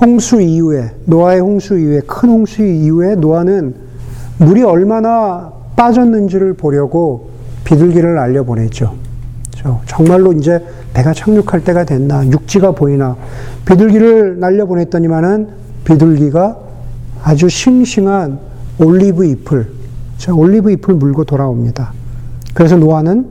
홍수 0.00 0.40
이후에, 0.40 0.90
노아의 1.06 1.40
홍수 1.40 1.78
이후에, 1.78 2.00
큰 2.06 2.28
홍수 2.28 2.62
이후에 2.62 3.16
노아는 3.16 3.74
물이 4.38 4.62
얼마나 4.62 5.52
빠졌는지를 5.74 6.54
보려고 6.54 7.30
비둘기를 7.64 8.14
날려보냈죠. 8.14 8.94
정말로 9.86 10.32
이제 10.32 10.64
배가 10.94 11.12
착륙할 11.12 11.64
때가 11.64 11.84
됐나, 11.84 12.24
육지가 12.26 12.72
보이나, 12.72 13.16
비둘기를 13.66 14.38
날려보냈더니만은 14.38 15.48
비둘기가 15.84 16.58
아주 17.26 17.48
싱싱한 17.48 18.38
올리브 18.78 19.24
잎을, 19.24 19.68
올리브 20.32 20.70
잎을 20.70 20.94
물고 20.94 21.24
돌아옵니다. 21.24 21.92
그래서 22.54 22.76
노아는 22.76 23.26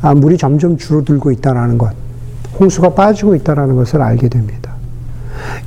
아, 0.00 0.14
물이 0.14 0.38
점점 0.38 0.78
줄어들고 0.78 1.30
있다는 1.32 1.76
것, 1.76 1.92
홍수가 2.58 2.94
빠지고 2.94 3.34
있다는 3.34 3.76
것을 3.76 4.00
알게 4.00 4.30
됩니다. 4.30 4.72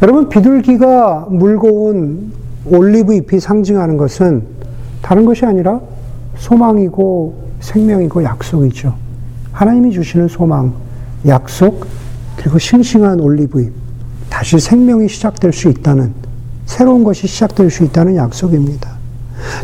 여러분, 0.02 0.30
비둘기가 0.30 1.28
물고 1.30 1.86
온 1.86 2.32
올리브 2.66 3.14
잎이 3.14 3.40
상징하는 3.40 3.98
것은 3.98 4.42
다른 5.04 5.26
것이 5.26 5.46
아니라 5.46 5.80
소망이고 6.38 7.52
생명이고 7.60 8.24
약속이죠. 8.24 8.96
하나님이 9.52 9.92
주시는 9.92 10.28
소망, 10.28 10.74
약속, 11.28 11.86
그리고 12.36 12.58
싱싱한 12.58 13.20
올리브 13.20 13.62
잎, 13.62 13.72
다시 14.28 14.58
생명이 14.58 15.08
시작될 15.08 15.54
수 15.54 15.70
있다는, 15.70 16.29
새로운 16.70 17.04
것이 17.04 17.26
시작될 17.26 17.72
수 17.72 17.84
있다는 17.84 18.16
약속입니다. 18.16 18.92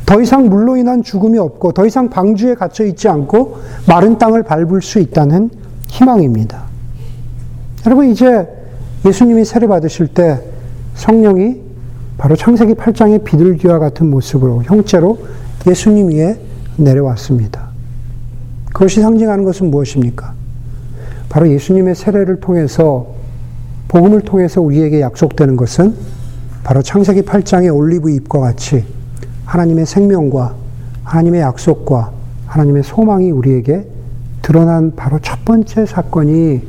더 0.08 0.20
이상 0.22 0.50
물로 0.50 0.76
인한 0.76 1.04
죽음이 1.04 1.38
없고, 1.38 1.72
더 1.74 1.86
이상 1.86 2.10
방주에 2.10 2.56
갇혀 2.56 2.84
있지 2.84 3.08
않고, 3.08 3.60
마른 3.88 4.18
땅을 4.18 4.42
밟을 4.42 4.82
수 4.82 5.00
있다는 5.00 5.52
희망입니다. 5.88 6.64
여러분, 7.86 8.10
이제 8.10 8.48
예수님이 9.06 9.46
세례 9.46 9.68
받으실 9.68 10.08
때 10.08 10.42
성령이 10.96 11.62
바로 12.18 12.36
창세기 12.36 12.74
8장의 12.74 13.24
비둘기와 13.24 13.78
같은 13.78 14.10
모습으로, 14.10 14.64
형체로 14.64 15.20
예수님 15.68 16.10
위에 16.10 16.40
내려왔습니다. 16.78 17.70
그것이 18.74 19.02
상징하는 19.02 19.44
것은 19.46 19.70
무엇입니까? 19.70 20.34
바로 21.30 21.48
예수님의 21.52 21.94
세례를 21.94 22.40
통해서 22.40 23.14
복음을 23.90 24.22
통해서 24.22 24.60
우리에게 24.60 25.02
약속되는 25.02 25.56
것은 25.56 26.16
바로 26.66 26.82
창세기 26.82 27.22
8장의 27.22 27.74
올리브 27.74 28.10
잎과 28.10 28.40
같이 28.40 28.84
하나님의 29.46 29.86
생명과 29.86 30.56
하나님의 31.04 31.42
약속과 31.42 32.12
하나님의 32.48 32.82
소망이 32.82 33.30
우리에게 33.30 33.88
드러난 34.42 34.96
바로 34.96 35.20
첫 35.22 35.46
번째 35.46 35.86
사건이 35.86 36.64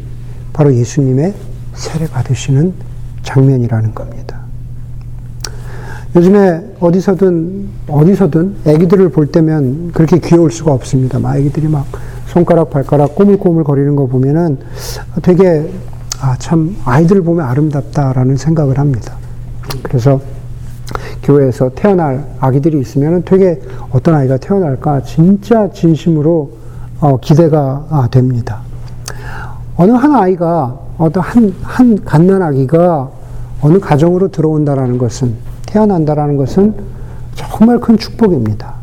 바로 0.52 0.74
예수님의 0.74 1.32
세례 1.72 2.06
받으시는 2.08 2.74
장면이라는 3.22 3.94
겁니다. 3.94 4.40
요즘에 6.14 6.74
어디서든 6.78 7.68
어디서든 7.88 8.56
아기들을 8.66 9.08
볼 9.08 9.32
때면 9.32 9.92
그렇게 9.92 10.18
귀여울 10.18 10.50
수가 10.50 10.72
없습니다. 10.74 11.18
막 11.18 11.30
아기들이 11.30 11.68
막 11.68 11.86
손가락 12.26 12.68
발가락 12.68 13.14
꼬물꼬물 13.14 13.64
거리는 13.64 13.96
거 13.96 14.06
보면은 14.06 14.58
되게 15.22 15.72
아, 16.20 16.36
참 16.38 16.76
아이들 16.84 17.22
보면 17.22 17.46
아름답다라는 17.46 18.36
생각을 18.36 18.78
합니다. 18.78 19.14
그래서 19.82 20.20
교회에서 21.22 21.70
태어날 21.74 22.24
아기들이 22.38 22.80
있으면 22.80 23.22
되게 23.24 23.60
어떤 23.90 24.14
아이가 24.14 24.36
태어날까 24.36 25.02
진짜 25.02 25.70
진심으로 25.72 26.52
어, 27.00 27.18
기대가 27.18 27.84
아, 27.90 28.08
됩니다. 28.10 28.60
어느 29.76 29.92
한 29.92 30.14
아이가 30.14 30.78
어떤 30.98 31.22
한, 31.22 31.54
한 31.62 32.04
갓난 32.04 32.42
아기가 32.42 33.10
어느 33.60 33.78
가정으로 33.78 34.28
들어온다라는 34.28 34.98
것은 34.98 35.34
태어난다라는 35.66 36.36
것은 36.36 36.74
정말 37.34 37.80
큰 37.80 37.98
축복입니다. 37.98 38.74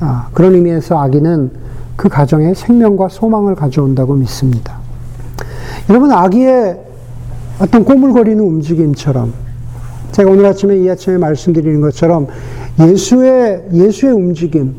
아, 0.00 0.28
그런 0.32 0.54
의미에서 0.54 1.00
아기는 1.00 1.50
그 1.96 2.08
가정에 2.08 2.54
생명과 2.54 3.08
소망을 3.08 3.54
가져온다고 3.54 4.14
믿습니다. 4.14 4.78
여러분, 5.88 6.12
아기의 6.12 6.80
어떤 7.60 7.84
꼬물거리는 7.84 8.42
움직임처럼 8.42 9.32
제가 10.12 10.30
오늘 10.30 10.46
아침에 10.46 10.76
이 10.78 10.88
아침에 10.90 11.18
말씀드리는 11.18 11.80
것처럼 11.80 12.26
예수의 12.80 13.68
예수의 13.72 14.12
움직임, 14.12 14.74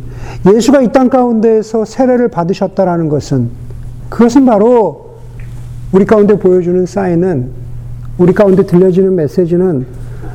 예수가 0.53 0.81
이 0.81 0.91
땅 0.91 1.09
가운데에서 1.09 1.85
세례를 1.85 2.27
받으셨다라는 2.29 3.09
것은 3.09 3.49
그것은 4.09 4.45
바로 4.45 5.15
우리 5.91 6.05
가운데 6.05 6.37
보여주는 6.37 6.85
사인은 6.85 7.49
우리 8.17 8.33
가운데 8.33 8.65
들려지는 8.65 9.15
메시지는 9.15 9.85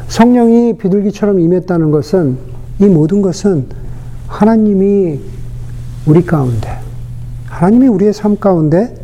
성령이 0.08 0.78
비둘기처럼 0.78 1.40
임했다는 1.40 1.90
것은 1.90 2.36
이 2.80 2.86
모든 2.86 3.22
것은 3.22 3.66
하나님이 4.28 5.20
우리 6.06 6.24
가운데 6.24 6.68
하나님이 7.46 7.88
우리의 7.88 8.12
삶 8.12 8.36
가운데 8.38 8.94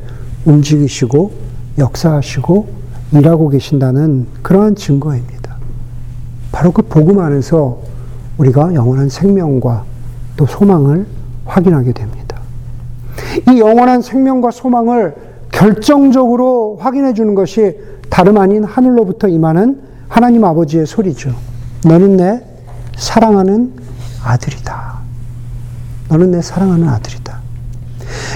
움직이시고 0.45 1.33
역사하시고 1.79 2.67
일하고 3.13 3.49
계신다는 3.49 4.27
그러한 4.43 4.75
증거입니다. 4.75 5.32
바로 6.63 6.71
그 6.71 6.83
복음 6.83 7.19
안에서 7.19 7.79
우리가 8.39 8.73
영원한 8.73 9.09
생명과 9.09 9.83
또 10.37 10.47
소망을 10.47 11.07
확인하게 11.45 11.91
됩니다. 11.91 12.39
이 13.51 13.59
영원한 13.59 14.01
생명과 14.01 14.53
소망을 14.53 15.17
결정적으로 15.51 16.79
확인해 16.81 17.15
주는 17.15 17.35
것이 17.35 17.77
다름 18.09 18.39
아닌 18.39 18.63
하늘로부터 18.63 19.27
임하는 19.27 19.81
하나님 20.07 20.45
아버지의 20.45 20.87
소리죠. 20.87 21.35
너는 21.85 22.17
내 22.17 22.45
사랑하는 22.97 23.73
아들이다. 24.25 24.99
너는 26.11 26.31
내 26.31 26.43
사랑하는 26.43 26.89
아들이다. 26.89 27.41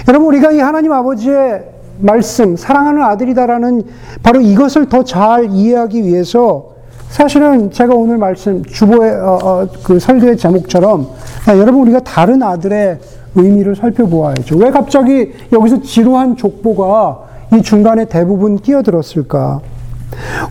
여러분, 0.08 0.26
우리가 0.26 0.50
이 0.50 0.58
하나님 0.58 0.90
아버지의 0.90 1.64
말씀, 2.00 2.56
사랑하는 2.56 3.04
아들이다라는 3.04 3.84
바로 4.24 4.40
이것을 4.40 4.88
더 4.88 5.04
잘 5.04 5.48
이해하기 5.52 6.02
위해서 6.02 6.74
사실은 7.16 7.70
제가 7.70 7.94
오늘 7.94 8.18
말씀, 8.18 8.62
주보의, 8.62 9.11
어, 9.11 9.38
어, 9.42 9.68
그 9.83 9.98
설교의 9.98 10.37
제목처럼 10.37 11.09
야, 11.48 11.57
여러분, 11.57 11.81
우리가 11.81 12.00
다른 12.00 12.42
아들의 12.42 12.98
의미를 13.37 13.74
살펴보아야죠. 13.74 14.59
왜 14.59 14.70
갑자기 14.70 15.33
여기서 15.50 15.81
지루한 15.81 16.37
족보가 16.37 17.20
이 17.55 17.62
중간에 17.62 18.05
대부분 18.05 18.59
끼어들었을까? 18.59 19.61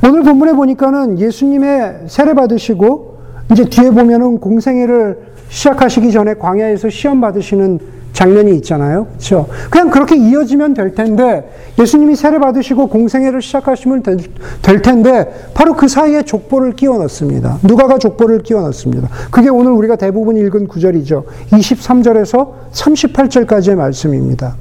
오늘 0.08 0.24
본문에 0.24 0.54
보니까는 0.54 1.20
예수님의 1.20 2.06
세례 2.08 2.34
받으시고 2.34 3.20
이제 3.52 3.66
뒤에 3.66 3.92
보면은 3.92 4.40
공생애를 4.40 5.20
시작하시기 5.50 6.12
전에 6.12 6.34
광야에서 6.34 6.90
시험 6.90 7.22
받으시는 7.22 7.78
장면이 8.16 8.56
있잖아요. 8.56 9.08
그렇죠? 9.08 9.48
그냥 9.70 9.90
그렇게 9.90 10.16
이어지면 10.16 10.74
될 10.74 10.96
텐데 10.96 11.52
예수님이 11.78 12.16
세례 12.16 12.40
받으시고 12.40 12.88
공생애를 12.88 13.42
시작하시면 13.42 14.04
될, 14.04 14.18
될 14.62 14.82
텐데 14.82 15.32
바로 15.54 15.74
그 15.74 15.90
사이에 15.90 16.24
족보를 16.24 16.74
끼워 16.74 16.98
넣습니다. 17.00 17.60
누가가 17.62 17.98
족보를 17.98 18.42
끼워 18.42 18.62
넣습니다. 18.64 19.10
그게 19.30 19.50
오늘 19.50 19.74
우리가 19.74 19.98
대부분 19.98 20.38
읽은 20.38 20.68
구절이죠. 20.68 21.26
23절에서 21.52 22.72
38절까지의 22.72 23.76
말씀입니다. 23.76 24.56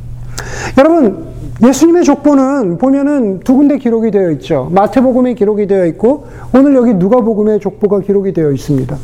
여러분 0.76 1.32
예수님의 1.62 2.02
족보는 2.02 2.78
보면은 2.78 3.38
두 3.40 3.54
군데 3.54 3.78
기록이 3.78 4.10
되어 4.10 4.32
있죠. 4.32 4.68
마태복음에 4.72 5.34
기록이 5.34 5.68
되어 5.68 5.86
있고 5.86 6.26
오늘 6.52 6.74
여기 6.74 6.92
누가복음에 6.92 7.60
족보가 7.60 8.00
기록이 8.00 8.32
되어 8.32 8.50
있습니다. 8.50 8.96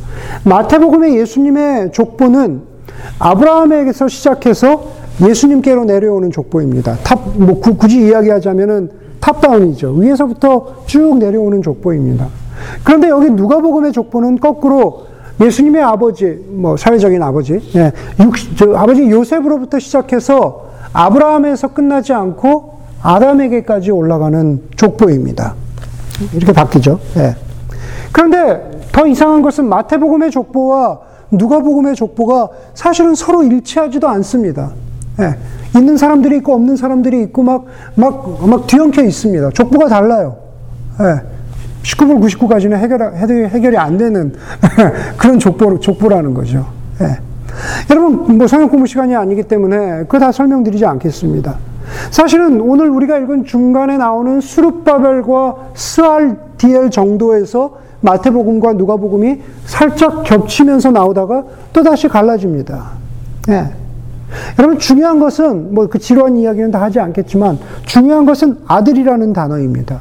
마태복음의 0.44 1.16
예수님의 1.18 1.92
족보는 1.92 2.69
아브라함에게서 3.18 4.08
시작해서 4.08 4.84
예수님께로 5.22 5.84
내려오는 5.84 6.30
족보입니다. 6.30 6.96
top, 7.02 7.20
뭐 7.36 7.60
굳이 7.60 8.06
이야기하자면은 8.06 8.90
top-down이죠. 9.20 9.92
위에서부터 9.92 10.84
쭉 10.86 11.18
내려오는 11.18 11.62
족보입니다. 11.62 12.28
그런데 12.84 13.08
여기 13.08 13.30
누가복음의 13.30 13.92
족보는 13.92 14.38
거꾸로 14.38 15.06
예수님의 15.40 15.82
아버지, 15.82 16.38
뭐 16.50 16.76
사회적인 16.76 17.22
아버지, 17.22 17.60
예, 17.74 17.92
육, 18.20 18.34
저, 18.56 18.74
아버지 18.74 19.10
요셉으로부터 19.10 19.78
시작해서 19.78 20.66
아브라함에서 20.92 21.68
끝나지 21.68 22.12
않고 22.12 22.80
아담에게까지 23.02 23.90
올라가는 23.90 24.62
족보입니다. 24.76 25.54
이렇게 26.34 26.52
바뀌죠. 26.52 27.00
예. 27.16 27.36
그런데 28.12 28.82
더 28.92 29.06
이상한 29.06 29.40
것은 29.40 29.66
마태복음의 29.66 30.30
족보와 30.30 30.98
누가복음의 31.30 31.94
족보가 31.94 32.48
사실은 32.74 33.14
서로 33.14 33.42
일치하지도 33.42 34.08
않습니다. 34.08 34.72
예. 35.20 35.36
있는 35.78 35.96
사람들이 35.96 36.38
있고 36.38 36.54
없는 36.54 36.76
사람들이 36.76 37.22
있고 37.22 37.42
막, 37.42 37.64
막, 37.94 38.46
막 38.46 38.66
뒤엉켜 38.66 39.02
있습니다. 39.02 39.50
족보가 39.50 39.88
달라요. 39.88 40.36
예. 41.00 41.22
19불 41.82 42.20
99까지는 42.20 42.76
해결, 42.76 43.48
해결이 43.48 43.78
안 43.78 43.96
되는 43.96 44.34
그런 45.16 45.38
족보, 45.38 45.80
족보라는 45.80 46.34
거죠. 46.34 46.66
예. 47.00 47.18
여러분, 47.90 48.38
뭐 48.38 48.46
성경 48.46 48.68
공부 48.68 48.86
시간이 48.86 49.14
아니기 49.14 49.42
때문에 49.44 50.00
그거 50.00 50.18
다 50.18 50.32
설명드리지 50.32 50.84
않겠습니다. 50.84 51.56
사실은 52.10 52.60
오늘 52.60 52.88
우리가 52.88 53.18
읽은 53.18 53.44
중간에 53.44 53.96
나오는 53.96 54.40
수룹바벨과 54.40 55.56
스알디엘 55.74 56.90
정도에서 56.90 57.78
마태복음과 58.00 58.74
누가복음이 58.74 59.40
살짝 59.66 60.24
겹치면서 60.24 60.90
나오다가 60.90 61.44
또 61.72 61.82
다시 61.82 62.08
갈라집니다. 62.08 62.90
예. 63.50 63.66
여러분 64.58 64.78
중요한 64.78 65.18
것은 65.18 65.74
뭐 65.74 65.86
그 65.88 65.98
지루한 65.98 66.36
이야기는 66.36 66.70
다 66.70 66.80
하지 66.80 67.00
않겠지만 67.00 67.58
중요한 67.84 68.26
것은 68.26 68.58
아들이라는 68.66 69.32
단어입니다. 69.32 70.00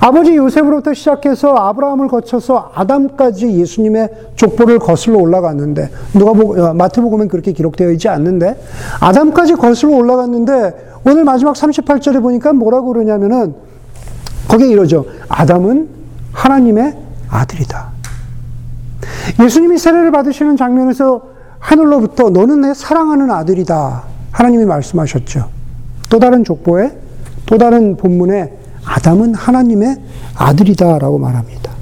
아버지 0.00 0.34
요셉으로부터 0.34 0.94
시작해서 0.94 1.54
아브라함을 1.54 2.08
거쳐서 2.08 2.72
아담까지 2.74 3.48
예수님의 3.60 4.08
족보를 4.34 4.78
거슬러 4.78 5.18
올라갔는데 5.18 5.90
누가 6.14 6.32
보고 6.32 6.60
어, 6.60 6.74
마태복음엔 6.74 7.28
그렇게 7.28 7.52
기록되어 7.52 7.90
있지 7.92 8.08
않는데 8.08 8.60
아담까지 9.00 9.54
거슬러 9.54 9.94
올라갔는데 9.94 10.88
오늘 11.04 11.24
마지막 11.24 11.54
38절에 11.54 12.20
보니까 12.22 12.52
뭐라고 12.52 12.92
그러냐면은 12.92 13.54
거기에 14.48 14.68
이러죠. 14.68 15.04
아담은 15.28 15.97
하나님의 16.38 16.96
아들이다. 17.28 17.88
예수님이 19.40 19.78
세례를 19.78 20.12
받으시는 20.12 20.56
장면에서 20.56 21.22
하늘로부터 21.58 22.30
너는 22.30 22.60
내 22.60 22.74
사랑하는 22.74 23.30
아들이다. 23.30 24.04
하나님이 24.30 24.64
말씀하셨죠. 24.64 25.48
또 26.08 26.18
다른 26.18 26.44
족보에 26.44 26.96
또 27.46 27.58
다른 27.58 27.96
본문에 27.96 28.56
아담은 28.84 29.34
하나님의 29.34 29.96
아들이다라고 30.36 31.18
말합니다. 31.18 31.72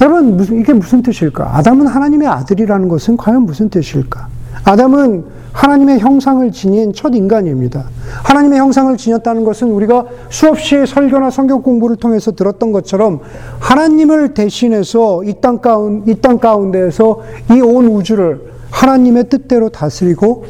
여러분, 0.00 0.36
무슨, 0.36 0.60
이게 0.60 0.72
무슨 0.72 1.02
뜻일까? 1.02 1.56
아담은 1.56 1.86
하나님의 1.86 2.28
아들이라는 2.28 2.88
것은 2.88 3.16
과연 3.16 3.42
무슨 3.42 3.70
뜻일까? 3.70 4.26
아담은 4.64 5.24
하나님의 5.52 5.98
형상을 6.00 6.50
지닌 6.52 6.92
첫 6.92 7.14
인간입니다. 7.14 7.84
하나님의 8.24 8.58
형상을 8.58 8.96
지녔다는 8.96 9.44
것은 9.44 9.70
우리가 9.70 10.06
수없이 10.30 10.86
설교나 10.86 11.30
성경 11.30 11.62
공부를 11.62 11.96
통해서 11.96 12.32
들었던 12.32 12.72
것처럼 12.72 13.20
하나님을 13.60 14.34
대신해서 14.34 15.22
이 15.24 15.34
땅 15.40 15.60
가운, 15.60 16.04
이 16.08 16.14
땅 16.14 16.38
가운데에서 16.38 17.20
이 17.50 17.60
온 17.60 17.86
우주를 17.86 18.52
하나님의 18.70 19.28
뜻대로 19.28 19.68
다스리고 19.68 20.46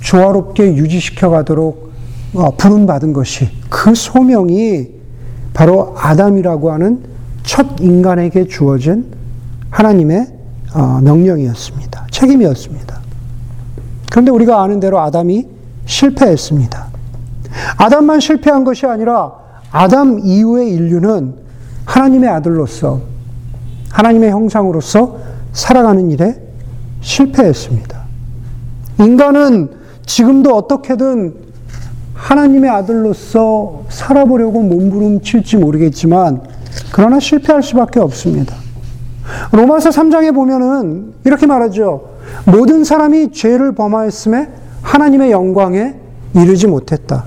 조화롭게 0.00 0.74
유지시켜 0.74 1.30
가도록 1.30 1.90
어, 2.34 2.50
부름 2.56 2.86
받은 2.86 3.12
것이 3.12 3.48
그 3.68 3.94
소명이 3.94 4.88
바로 5.54 5.94
아담이라고 5.96 6.72
하는 6.72 7.00
첫 7.44 7.66
인간에게 7.80 8.46
주어진 8.46 9.06
하나님의 9.70 10.26
어, 10.74 11.00
명령이었습니다. 11.02 12.06
책임이었습니다. 12.10 12.99
그런데 14.10 14.30
우리가 14.30 14.62
아는 14.62 14.80
대로 14.80 15.00
아담이 15.00 15.46
실패했습니다. 15.86 16.86
아담만 17.78 18.20
실패한 18.20 18.64
것이 18.64 18.86
아니라 18.86 19.32
아담 19.70 20.20
이후의 20.22 20.70
인류는 20.70 21.34
하나님의 21.86 22.28
아들로서 22.28 23.00
하나님의 23.90 24.30
형상으로서 24.30 25.18
살아가는 25.52 26.10
일에 26.10 26.40
실패했습니다. 27.00 28.00
인간은 29.00 29.70
지금도 30.04 30.54
어떻게든 30.54 31.34
하나님의 32.14 32.70
아들로서 32.70 33.84
살아보려고 33.88 34.62
몸부림칠지 34.62 35.56
모르겠지만 35.56 36.42
그러나 36.92 37.18
실패할 37.18 37.62
수밖에 37.62 38.00
없습니다. 38.00 38.54
로마서 39.52 39.90
3장에 39.90 40.34
보면은 40.34 41.14
이렇게 41.24 41.46
말하죠. 41.46 42.10
모든 42.44 42.84
사람이 42.84 43.32
죄를 43.32 43.72
범하였음에 43.72 44.48
하나님의 44.82 45.30
영광에 45.30 45.94
이르지 46.34 46.66
못했다. 46.66 47.24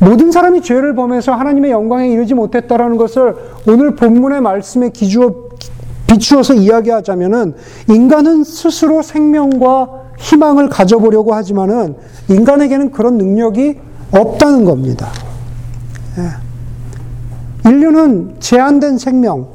모든 0.00 0.30
사람이 0.30 0.62
죄를 0.62 0.94
범해서 0.94 1.32
하나님의 1.32 1.70
영광에 1.70 2.08
이르지 2.08 2.34
못했다라는 2.34 2.96
것을 2.96 3.34
오늘 3.68 3.94
본문의 3.94 4.40
말씀에 4.40 4.90
기주어, 4.90 5.34
비추어서 6.06 6.54
이야기하자면은 6.54 7.54
인간은 7.88 8.44
스스로 8.44 9.02
생명과 9.02 10.06
희망을 10.18 10.68
가져보려고 10.68 11.34
하지만은 11.34 11.96
인간에게는 12.28 12.90
그런 12.90 13.18
능력이 13.18 13.78
없다는 14.12 14.64
겁니다. 14.64 15.08
예. 16.18 17.68
인류는 17.68 18.36
제한된 18.40 18.96
생명, 18.96 19.48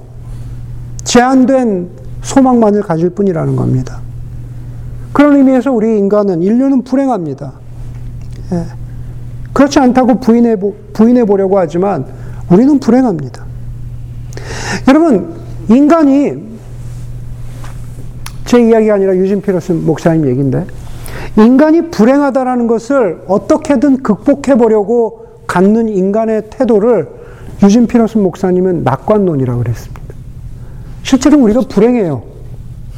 제한된 1.04 1.90
소망만을 2.22 2.84
가질 2.84 3.10
뿐이라는 3.12 3.56
겁니다. 3.56 4.01
그런 5.14 5.36
의미에서 5.36 5.72
우리 5.72 5.98
인간은, 5.98 6.42
인류는 6.42 6.84
불행합니다. 6.84 7.54
예. 8.54 8.64
그렇지 9.54 9.80
않다고 9.80 10.20
부인해, 10.20 10.56
부인해 10.94 11.26
보려고 11.26 11.60
하지만 11.60 12.06
우리는 12.50 12.80
불행합니다. 12.80 13.46
여러분, 14.88 15.36
인간이 15.70 16.52
제 18.46 18.62
이야기가 18.62 18.96
아니라 18.96 19.16
유진 19.16 19.42
피러슨 19.42 19.86
목사님 19.86 20.28
얘기인데, 20.28 20.66
인간이 21.38 21.90
불행하다라는 21.90 22.68
것을 22.68 23.24
어떻게든 23.28 24.04
극복해 24.04 24.58
보려고 24.58 25.26
갖는 25.48 25.90
인간의 25.90 26.50
태도를 26.50 27.08
유진 27.64 27.88
피러슨 27.88 28.24
목사님은 28.24 28.84
낙관론이라고 28.84 29.64
그랬습니다. 29.64 30.02
실제로 31.04 31.40
우리가 31.40 31.62
불행해요. 31.70 32.31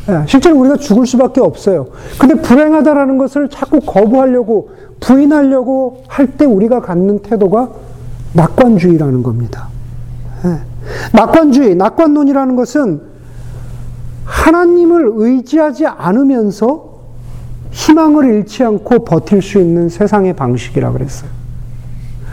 예, 0.10 0.24
실제로 0.28 0.58
우리가 0.60 0.78
죽을 0.78 1.06
수밖에 1.06 1.40
없어요. 1.40 1.88
근데 2.20 2.36
불행하다라는 2.36 3.18
것을 3.18 3.50
자꾸 3.50 3.80
거부하려고 3.80 4.72
부인하려고 5.00 6.04
할 6.08 6.28
때 6.38 6.46
우리가 6.46 6.82
갖는 6.82 7.20
태도가 7.20 7.70
낙관주의라는 8.34 9.24
겁니다. 9.24 9.68
예. 10.46 10.58
낙관주의, 11.14 11.76
낙관론이라는 11.76 12.56
것은 12.56 13.02
하나님을 14.26 15.12
의지하지 15.16 15.86
않으면서 15.88 16.94
희망을 17.72 18.26
잃지 18.34 18.64
않고 18.64 19.06
버틸 19.06 19.42
수 19.42 19.60
있는 19.60 19.90
세상의 19.90 20.34
방식이라 20.34 20.92
그랬어요. 20.92 21.30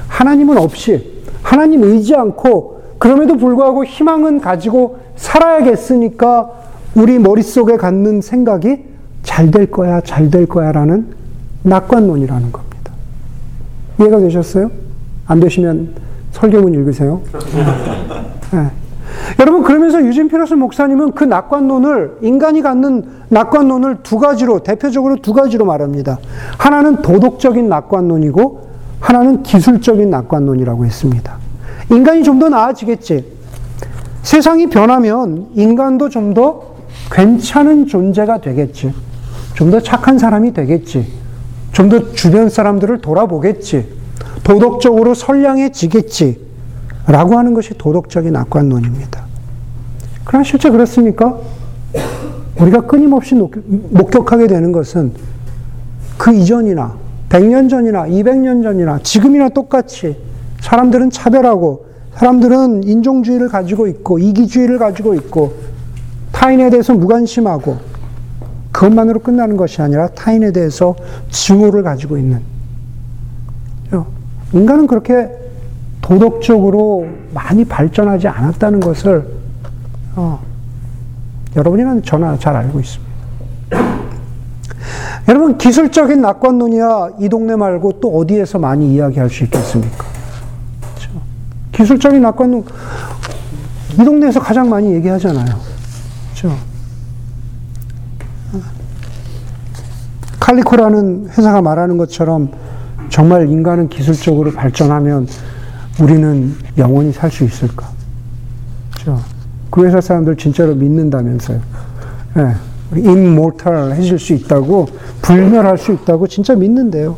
하나님은 0.09 0.59
없이, 0.59 1.23
하나님 1.43 1.83
의지 1.85 2.15
않고, 2.15 2.81
그럼에도 2.99 3.37
불구하고 3.37 3.85
희망은 3.85 4.41
가지고 4.41 4.99
살아야겠으니까 5.17 6.51
우리 6.95 7.19
머릿속에 7.19 7.77
갖는 7.77 8.21
생각이 8.21 8.85
잘 9.23 9.51
될 9.51 9.71
거야, 9.71 10.01
잘 10.01 10.31
될 10.31 10.47
거야 10.47 10.73
라는 10.73 11.09
낙관론이라는 11.63 12.53
겁니다. 12.53 12.93
이해가 14.01 14.19
되셨어요? 14.19 14.71
안 15.27 15.41
되시면 15.41 15.95
설교문 16.33 16.75
읽으세요. 16.75 17.21
네. 18.53 18.71
여러분, 19.39 19.63
그러면서 19.63 20.03
유진 20.05 20.29
피러스 20.29 20.55
목사님은 20.55 21.13
그 21.13 21.25
낙관론을, 21.25 22.19
인간이 22.23 22.63
갖는 22.63 23.05
낙관론을 23.29 23.99
두 24.03 24.19
가지로, 24.19 24.61
대표적으로 24.61 25.17
두 25.17 25.33
가지로 25.33 25.65
말합니다. 25.67 26.19
하나는 26.59 27.03
도덕적인 27.03 27.69
낙관론이고, 27.69 28.71
하나는 29.01 29.43
기술적인 29.43 30.11
낙관론이라고 30.11 30.85
했습니다. 30.87 31.37
인간이 31.91 32.23
좀 32.23 32.39
더 32.39 32.49
나아지겠지. 32.49 33.25
세상이 34.23 34.69
변하면 34.69 35.49
인간도 35.55 36.09
좀 36.09 36.35
더 36.35 36.70
괜찮은 37.11 37.87
존재가 37.87 38.41
되겠지. 38.41 38.93
좀 39.55 39.71
더 39.71 39.81
착한 39.81 40.19
사람이 40.19 40.53
되겠지. 40.53 41.07
좀 41.73 41.89
더 41.89 42.13
주변 42.13 42.49
사람들을 42.49 43.01
돌아보겠지. 43.01 43.87
도덕적으로 44.45 45.15
선량해지겠지. 45.15 46.41
라고 47.07 47.37
하는 47.39 47.55
것이 47.55 47.75
도덕적인 47.77 48.35
악관론입니다. 48.37 49.25
그러나 50.25 50.45
실제 50.45 50.71
그렇습니까? 50.71 51.39
우리가 52.61 52.83
끊임없이 52.83 53.35
목격하게 53.35 54.47
되는 54.47 54.71
것은 54.71 55.13
그 56.19 56.33
이전이나 56.35 56.95
100년 57.31 57.71
전이나 57.71 58.07
200년 58.07 58.63
전이나 58.63 59.01
지금이나 59.03 59.49
똑같이 59.49 60.17
사람들은 60.61 61.11
차별하고 61.11 61.87
사람들은 62.17 62.85
인종주의를 62.85 63.49
가지고 63.49 63.87
있고 63.87 64.19
이기주의를 64.19 64.79
가지고 64.79 65.15
있고 65.15 65.55
타인에 66.41 66.71
대해서 66.71 66.95
무관심하고 66.95 67.77
그것만으로 68.73 69.21
끝나는 69.21 69.59
것이 69.59 69.83
아니라 69.83 70.09
타인에 70.09 70.53
대해서 70.53 70.97
증오를 71.29 71.83
가지고 71.83 72.17
있는 72.17 72.41
인간은 74.53 74.87
그렇게 74.87 75.29
도덕적으로 76.01 77.07
많이 77.35 77.65
발전하지 77.67 78.27
않았다는 78.27 78.81
것을 78.81 79.27
어, 80.17 80.41
여러분이나 81.55 82.01
저나 82.03 82.39
잘 82.39 82.57
알고 82.57 82.81
있습니다. 82.81 83.13
여러분 85.29 85.59
기술적인 85.59 86.23
낙관론이야 86.23 87.11
이 87.21 87.29
동네 87.29 87.55
말고 87.55 88.01
또 88.01 88.17
어디에서 88.19 88.59
많이 88.59 88.95
이야기할 88.95 89.29
수 89.29 89.45
있겠습니까? 89.45 90.05
그렇죠? 90.81 91.11
기술적인 91.73 92.23
낙관론 92.23 92.65
이 94.01 94.05
동네에서 94.05 94.41
가장 94.41 94.71
많이 94.71 94.93
얘기하잖아요. 94.95 95.70
그죠? 96.41 96.57
칼리코라는 100.41 101.29
회사가 101.37 101.61
말하는 101.61 101.99
것처럼 101.99 102.51
정말 103.11 103.49
인간은 103.51 103.91
기술적으로 103.91 104.53
발전하면 104.53 105.29
우리는 106.01 106.55
영원히 106.79 107.13
살 107.13 107.31
수 107.31 107.45
있을까? 107.45 107.89
그죠? 108.97 109.21
그 109.71 109.85
회사 109.85 110.01
사람들 110.01 110.37
진짜로 110.37 110.75
믿는다면서요. 110.75 111.61
예. 112.39 112.99
인모탈 112.99 113.93
해질 113.93 114.19
수 114.19 114.33
있다고, 114.33 114.89
불멸할 115.23 115.77
수 115.79 115.93
있다고 115.93 116.27
진짜 116.27 116.55
믿는데요. 116.55 117.17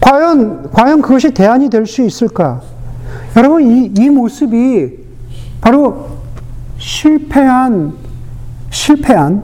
과연, 0.00 0.70
과연 0.70 1.00
그것이 1.00 1.32
대안이 1.32 1.70
될 1.70 1.86
수 1.86 2.02
있을까? 2.02 2.60
여러분, 3.36 3.62
이, 3.66 3.92
이 3.96 4.10
모습이 4.10 4.98
바로 5.60 6.17
실패한, 6.78 7.92
실패한, 8.70 9.42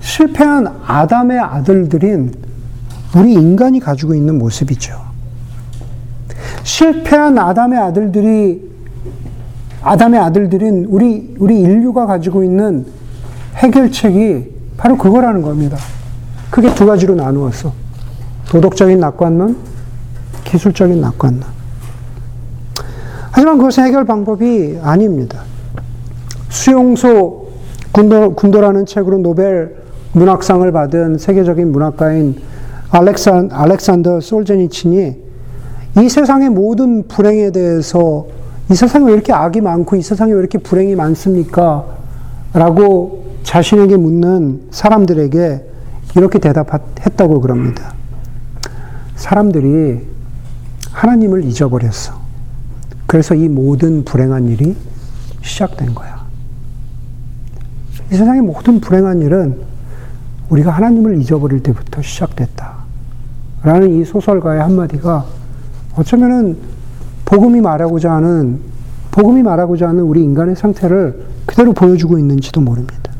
실패한 0.00 0.66
아담의 0.86 1.38
아들들인 1.38 2.32
우리 3.16 3.32
인간이 3.32 3.80
가지고 3.80 4.14
있는 4.14 4.38
모습이죠. 4.38 4.98
실패한 6.62 7.38
아담의 7.38 7.78
아들들이 7.78 8.68
아담의 9.82 10.20
아들들인 10.20 10.86
우리 10.88 11.34
우리 11.38 11.60
인류가 11.60 12.06
가지고 12.06 12.42
있는 12.42 12.86
해결책이 13.56 14.56
바로 14.76 14.96
그거라는 14.96 15.42
겁니다. 15.42 15.76
크게 16.50 16.74
두 16.74 16.86
가지로 16.86 17.14
나누었어. 17.14 17.72
도덕적인 18.48 19.00
낙관론, 19.00 19.56
기술적인 20.44 21.00
낙관론. 21.00 21.42
하지만 23.30 23.58
그것은 23.58 23.84
해결 23.84 24.04
방법이 24.04 24.78
아닙니다. 24.82 25.42
수용소 26.58 27.46
군도, 27.92 28.34
군도라는 28.34 28.84
책으로 28.84 29.18
노벨 29.18 29.76
문학상을 30.12 30.70
받은 30.72 31.18
세계적인 31.18 31.70
문학가인 31.70 32.40
알렉산, 32.90 33.50
알렉산더 33.52 34.20
솔제니친이 34.20 35.16
이 36.00 36.08
세상의 36.08 36.50
모든 36.50 37.06
불행에 37.06 37.52
대해서 37.52 38.26
이 38.70 38.74
세상에 38.74 39.06
왜 39.06 39.12
이렇게 39.12 39.32
악이 39.32 39.60
많고 39.60 39.94
이 39.94 40.02
세상에 40.02 40.32
왜 40.32 40.40
이렇게 40.40 40.58
불행이 40.58 40.96
많습니까? 40.96 41.84
라고 42.52 43.26
자신에게 43.44 43.96
묻는 43.96 44.62
사람들에게 44.72 45.64
이렇게 46.16 46.38
대답했다고 46.40 47.40
그럽니다. 47.40 47.94
사람들이 49.14 50.00
하나님을 50.90 51.44
잊어버렸어. 51.44 52.18
그래서 53.06 53.36
이 53.36 53.48
모든 53.48 54.04
불행한 54.04 54.48
일이 54.48 54.74
시작된 55.42 55.94
거야. 55.94 56.17
이 58.10 58.16
세상의 58.16 58.40
모든 58.40 58.80
불행한 58.80 59.20
일은 59.20 59.60
우리가 60.48 60.70
하나님을 60.70 61.18
잊어버릴 61.18 61.62
때부터 61.62 62.00
시작됐다. 62.00 62.72
라는 63.62 63.92
이 63.92 64.04
소설가의 64.04 64.60
한마디가 64.62 65.24
어쩌면은 65.96 66.56
복음이 67.24 67.60
말하고자 67.60 68.10
하는, 68.10 68.60
복음이 69.10 69.42
말하고자 69.42 69.88
하는 69.88 70.02
우리 70.04 70.22
인간의 70.22 70.56
상태를 70.56 71.26
그대로 71.44 71.72
보여주고 71.72 72.18
있는지도 72.18 72.60
모릅니다. 72.60 73.12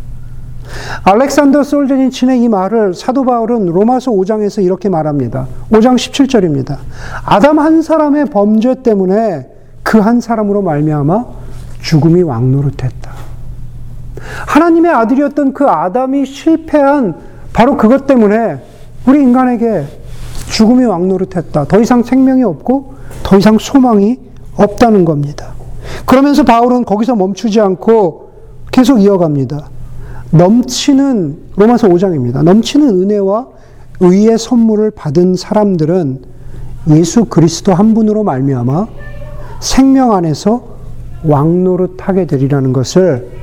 알렉산더 1.04 1.64
솔제니친의 1.64 2.42
이 2.42 2.48
말을 2.48 2.94
사도 2.94 3.24
바울은 3.24 3.66
로마서 3.66 4.10
5장에서 4.12 4.62
이렇게 4.62 4.88
말합니다. 4.88 5.46
5장 5.70 5.96
17절입니다. 5.96 6.78
아담 7.24 7.58
한 7.58 7.82
사람의 7.82 8.26
범죄 8.26 8.82
때문에 8.82 9.48
그 9.82 9.98
한 9.98 10.20
사람으로 10.20 10.62
말미암아 10.62 11.24
죽음이 11.80 12.22
왕노릇했다. 12.22 13.27
하나님의 14.46 14.92
아들이었던 14.92 15.52
그 15.52 15.66
아담이 15.66 16.26
실패한 16.26 17.14
바로 17.52 17.76
그것 17.76 18.06
때문에 18.06 18.58
우리 19.06 19.20
인간에게 19.20 19.84
죽음이 20.50 20.84
왕노릇했다. 20.84 21.64
더 21.64 21.80
이상 21.80 22.02
생명이 22.02 22.42
없고 22.42 22.94
더 23.22 23.38
이상 23.38 23.58
소망이 23.58 24.18
없다는 24.56 25.04
겁니다. 25.04 25.54
그러면서 26.04 26.42
바울은 26.42 26.84
거기서 26.84 27.16
멈추지 27.16 27.60
않고 27.60 28.30
계속 28.70 29.00
이어갑니다. 29.00 29.70
넘치는 30.30 31.38
로마서 31.56 31.88
5장입니다. 31.88 32.42
넘치는 32.42 33.02
은혜와 33.02 33.46
의의 34.00 34.38
선물을 34.38 34.90
받은 34.92 35.34
사람들은 35.36 36.22
예수 36.90 37.24
그리스도 37.24 37.74
한 37.74 37.94
분으로 37.94 38.24
말미암아 38.24 38.86
생명 39.60 40.12
안에서 40.12 40.62
왕노릇하게 41.24 42.26
되리라는 42.26 42.72
것을 42.72 43.37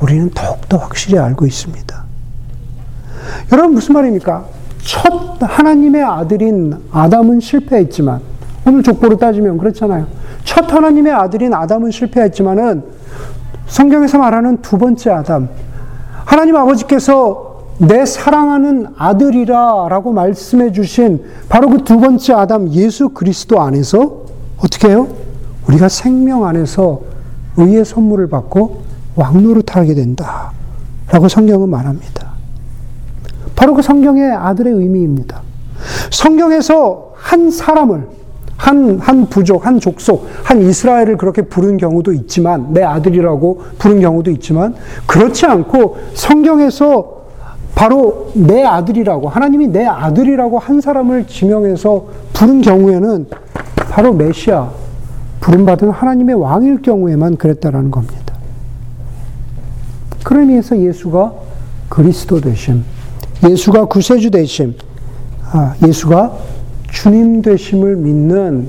우리는 0.00 0.30
더욱더 0.30 0.76
확실히 0.78 1.18
알고 1.18 1.46
있습니다. 1.46 2.04
여러분 3.52 3.74
무슨 3.74 3.94
말입니까? 3.94 4.44
첫 4.82 5.38
하나님의 5.40 6.02
아들인 6.02 6.74
아담은 6.92 7.40
실패했지만 7.40 8.20
오늘 8.66 8.82
족보로 8.82 9.16
따지면 9.16 9.58
그렇잖아요. 9.58 10.06
첫 10.44 10.70
하나님의 10.72 11.12
아들인 11.12 11.54
아담은 11.54 11.90
실패했지만은 11.90 12.84
성경에서 13.66 14.18
말하는 14.18 14.60
두 14.60 14.76
번째 14.78 15.10
아담 15.10 15.48
하나님 16.24 16.56
아버지께서 16.56 17.54
내 17.78 18.06
사랑하는 18.06 18.88
아들이라 18.96 19.88
라고 19.88 20.12
말씀해 20.12 20.72
주신 20.72 21.24
바로 21.48 21.68
그 21.68 21.78
두 21.78 21.98
번째 21.98 22.34
아담 22.34 22.68
예수 22.70 23.08
그리스도 23.08 23.60
안에서 23.60 24.22
어떻게 24.58 24.88
해요? 24.88 25.08
우리가 25.68 25.88
생명 25.88 26.44
안에서 26.46 27.00
의의 27.56 27.84
선물을 27.84 28.28
받고 28.28 28.83
왕노릇하게 29.16 29.94
된다. 29.94 30.52
라고 31.10 31.28
성경은 31.28 31.68
말합니다. 31.68 32.32
바로 33.54 33.74
그 33.74 33.82
성경의 33.82 34.32
아들의 34.32 34.72
의미입니다. 34.72 35.42
성경에서 36.10 37.12
한 37.14 37.50
사람을, 37.50 38.08
한, 38.56 38.98
한 38.98 39.26
부족, 39.28 39.66
한 39.66 39.80
족속, 39.80 40.26
한 40.42 40.62
이스라엘을 40.62 41.16
그렇게 41.16 41.42
부른 41.42 41.76
경우도 41.76 42.12
있지만, 42.12 42.72
내 42.72 42.82
아들이라고 42.82 43.62
부른 43.78 44.00
경우도 44.00 44.30
있지만, 44.32 44.74
그렇지 45.06 45.46
않고 45.46 45.98
성경에서 46.14 47.24
바로 47.74 48.30
내 48.34 48.64
아들이라고, 48.64 49.28
하나님이 49.28 49.68
내 49.68 49.84
아들이라고 49.84 50.58
한 50.58 50.80
사람을 50.80 51.26
지명해서 51.26 52.06
부른 52.32 52.62
경우에는 52.62 53.26
바로 53.90 54.12
메시아, 54.12 54.70
부름받은 55.40 55.90
하나님의 55.90 56.36
왕일 56.36 56.82
경우에만 56.82 57.36
그랬다라는 57.36 57.90
겁니다. 57.90 58.23
의미에서 60.32 60.78
예수가 60.80 61.32
그리스도 61.88 62.40
되심, 62.40 62.84
예수가 63.48 63.86
구세주 63.86 64.30
되심, 64.30 64.74
아, 65.52 65.74
예수가 65.86 66.32
주님 66.90 67.42
되심을 67.42 67.96
믿는 67.96 68.68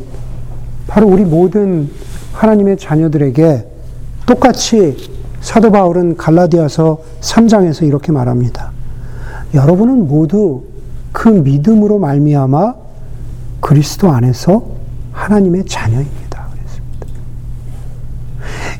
바로 0.87 1.07
우리 1.07 1.23
모든 1.23 1.89
하나님의 2.33 2.77
자녀들에게 2.77 3.65
똑같이 4.25 4.97
사도 5.41 5.71
바울은 5.71 6.17
갈라디아서 6.17 6.99
3장에서 7.21 7.87
이렇게 7.87 8.11
말합니다. 8.11 8.71
여러분은 9.53 10.07
모두 10.07 10.63
그 11.11 11.29
믿음으로 11.29 11.99
말미암아 11.99 12.73
그리스도 13.61 14.09
안에서 14.09 14.65
하나님의 15.11 15.65
자녀입니다. 15.65 16.24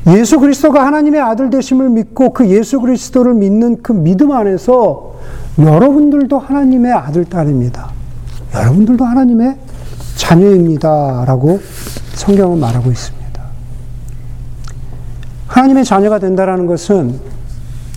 예수 0.06 0.38
그리스도가 0.38 0.86
하나님의 0.86 1.20
아들 1.20 1.50
되심을 1.50 1.90
믿고 1.90 2.32
그 2.32 2.48
예수 2.48 2.80
그리스도를 2.80 3.34
믿는 3.34 3.82
그 3.82 3.92
믿음 3.92 4.30
안에서 4.30 5.16
여러분들도 5.58 6.38
하나님의 6.38 6.92
아들, 6.92 7.24
딸입니다. 7.24 7.90
여러분들도 8.54 9.04
하나님의 9.04 9.56
자녀입니다. 10.16 11.24
라고 11.26 11.60
성경은 12.14 12.60
말하고 12.60 12.90
있습니다. 12.90 13.26
하나님의 15.48 15.84
자녀가 15.84 16.18
된다라는 16.18 16.66
것은 16.66 17.18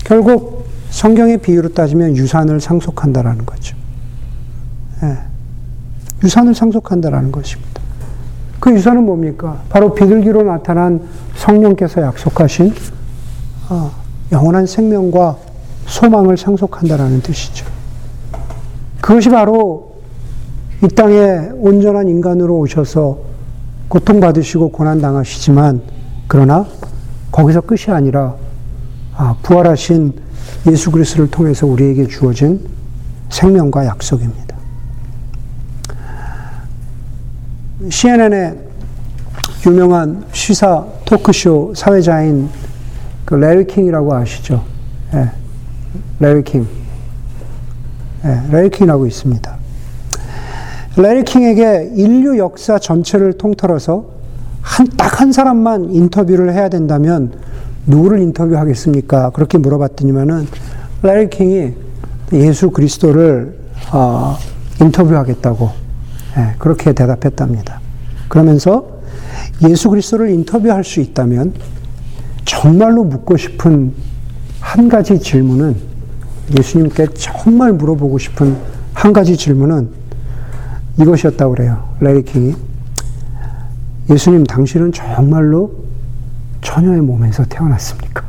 결국 0.03 0.67
성경의 0.89 1.37
비유로 1.39 1.73
따지면 1.73 2.17
유산을 2.17 2.59
상속한다라는 2.59 3.45
거죠. 3.45 3.75
예. 5.03 5.17
유산을 6.23 6.55
상속한다라는 6.55 7.31
것입니다. 7.31 7.68
그 8.59 8.73
유산은 8.73 9.05
뭡니까? 9.05 9.61
바로 9.69 9.93
비둘기로 9.93 10.43
나타난 10.43 11.01
성령께서 11.35 12.01
약속하신 12.01 12.73
어, 13.69 13.91
영원한 14.31 14.65
생명과 14.65 15.37
소망을 15.85 16.37
상속한다라는 16.37 17.21
뜻이죠. 17.21 17.65
그것이 19.01 19.29
바로 19.29 19.95
이 20.83 20.87
땅에 20.87 21.49
온전한 21.55 22.07
인간으로 22.07 22.57
오셔서 22.59 23.19
고통받으시고 23.87 24.69
고난당하시지만 24.69 25.81
그러나 26.27 26.65
거기서 27.31 27.61
끝이 27.61 27.85
아니라 27.87 28.35
아, 29.15 29.35
부활하신 29.41 30.13
예수 30.67 30.91
그리스도를 30.91 31.29
통해서 31.29 31.65
우리에게 31.65 32.07
주어진 32.07 32.65
생명과 33.29 33.85
약속입니다. 33.85 34.48
CNN의 37.87 38.57
유명한 39.65 40.25
시사 40.33 40.85
토크쇼 41.05 41.73
사회자인 41.75 42.49
그 43.25 43.35
레리 43.35 43.65
킹이라고 43.65 44.13
아시죠? 44.15 44.63
예, 45.13 45.29
레리 46.19 46.43
킹. 46.43 46.67
예, 48.25 48.41
레리 48.51 48.69
킹이라고 48.69 49.05
있습니다. 49.05 49.57
레리 50.97 51.23
킹에게 51.23 51.91
인류 51.95 52.37
역사 52.37 52.77
전체를 52.79 53.33
통틀어서 53.33 54.05
한, 54.61 54.87
딱 54.97 55.19
한 55.21 55.31
사람만 55.33 55.91
인터뷰를 55.91 56.53
해야 56.53 56.69
된다면 56.69 57.33
누구를 57.87 58.19
인터뷰하겠습니까? 58.19 59.31
그렇게 59.31 59.57
물어봤더니만은 59.57 60.47
레리 61.03 61.29
킹이 61.29 61.73
예수 62.33 62.71
그리스도를 62.71 63.57
어, 63.91 64.37
인터뷰하겠다고 64.81 65.69
예, 65.69 65.88
그렇게 66.57 66.93
대답했답니다. 66.93 67.79
그러면서 68.27 68.99
예수 69.67 69.89
그리스도를 69.89 70.29
인터뷰할 70.29 70.83
수 70.83 70.99
있다면 70.99 71.53
정말로 72.45 73.03
묻고 73.03 73.37
싶은 73.37 73.93
한 74.59 74.89
가지 74.89 75.19
질문은 75.19 75.75
예수님께 76.57 77.07
정말 77.13 77.73
물어보고 77.73 78.17
싶은 78.17 78.55
한 78.93 79.13
가지 79.13 79.37
질문은 79.37 79.89
이것이었다고 80.99 81.55
그래요. 81.55 81.89
레리 81.99 82.23
킹이. 82.23 82.55
예수님, 84.09 84.43
당신은 84.45 84.91
정말로 84.91 85.71
처녀의 86.61 87.01
몸에서 87.01 87.45
태어났습니까? 87.45 88.23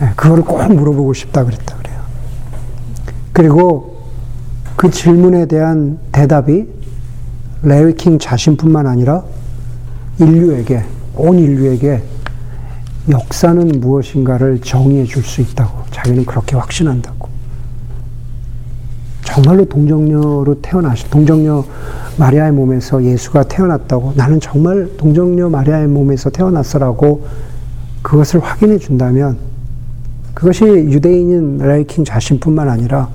네, 0.00 0.10
그거를 0.16 0.42
꼭 0.42 0.72
물어보고 0.72 1.12
싶다 1.12 1.44
그랬다 1.44 1.76
그래요. 1.76 2.00
그리고 3.32 4.08
그 4.76 4.90
질문에 4.90 5.46
대한 5.46 5.98
대답이 6.12 6.75
레리 7.62 7.94
킹 7.94 8.18
자신뿐만 8.18 8.86
아니라 8.86 9.24
인류에게, 10.18 10.82
온 11.14 11.38
인류에게 11.38 12.02
역사는 13.08 13.80
무엇인가를 13.80 14.60
정의해 14.60 15.04
줄 15.04 15.22
수 15.22 15.40
있다고 15.40 15.84
자기는 15.90 16.24
그렇게 16.24 16.56
확신한다고. 16.56 17.28
정말로 19.22 19.64
동정녀로 19.66 20.60
태어나신 20.62 21.10
동정녀 21.10 21.64
마리아의 22.16 22.52
몸에서 22.52 23.02
예수가 23.02 23.44
태어났다고 23.44 24.14
나는 24.16 24.40
정말 24.40 24.88
동정녀 24.96 25.50
마리아의 25.50 25.88
몸에서 25.88 26.30
태어났어라고 26.30 27.26
그것을 28.02 28.40
확인해 28.40 28.78
준다면 28.78 29.36
그것이 30.32 30.64
유대인인 30.64 31.58
레이킹 31.58 32.04
자신뿐만 32.04 32.68
아니라 32.68 33.10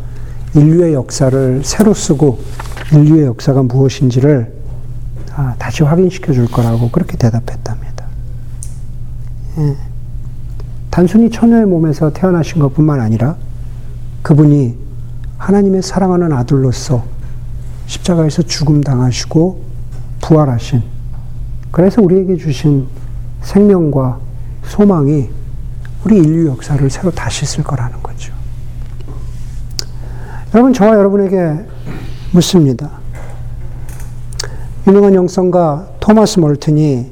인류의 0.54 0.94
역사를 0.94 1.62
새로 1.64 1.94
쓰고 1.94 2.40
인류의 2.92 3.26
역사가 3.26 3.64
무엇인지를 3.64 4.54
아, 5.34 5.56
다시 5.58 5.84
확인시켜 5.84 6.34
줄 6.34 6.48
거라고 6.48 6.90
그렇게 6.92 7.18
대답했답니다. 7.18 8.06
예. 9.60 9.78
단순히 10.90 11.30
처녀의 11.30 11.66
몸에서 11.66 12.12
태어나신 12.12 12.60
것 12.60 12.74
뿐만 12.74 13.00
아니라 13.00 13.38
그분이 14.24 14.78
하나님의 15.38 15.82
사랑하는 15.82 16.34
아들로서 16.34 17.04
십자가에서 17.88 18.44
죽음 18.44 18.82
당하시고 18.82 19.62
부활하신 20.22 20.84
그래서 21.72 22.02
우리에게 22.02 22.36
주신 22.38 22.88
생명과 23.42 24.20
소망이 24.66 25.30
우리 26.04 26.18
인류 26.18 26.50
역사를 26.50 26.90
새로 26.90 27.12
다시 27.12 27.46
쓸 27.46 27.64
거라는 27.64 28.04
거죠. 28.04 28.34
여러분 30.54 30.74
저와 30.74 30.96
여러분에게 30.96 31.66
묻습니다. 32.32 32.90
유명한 34.88 35.14
영성가 35.14 35.88
토마스 36.00 36.40
멀튼이 36.40 37.12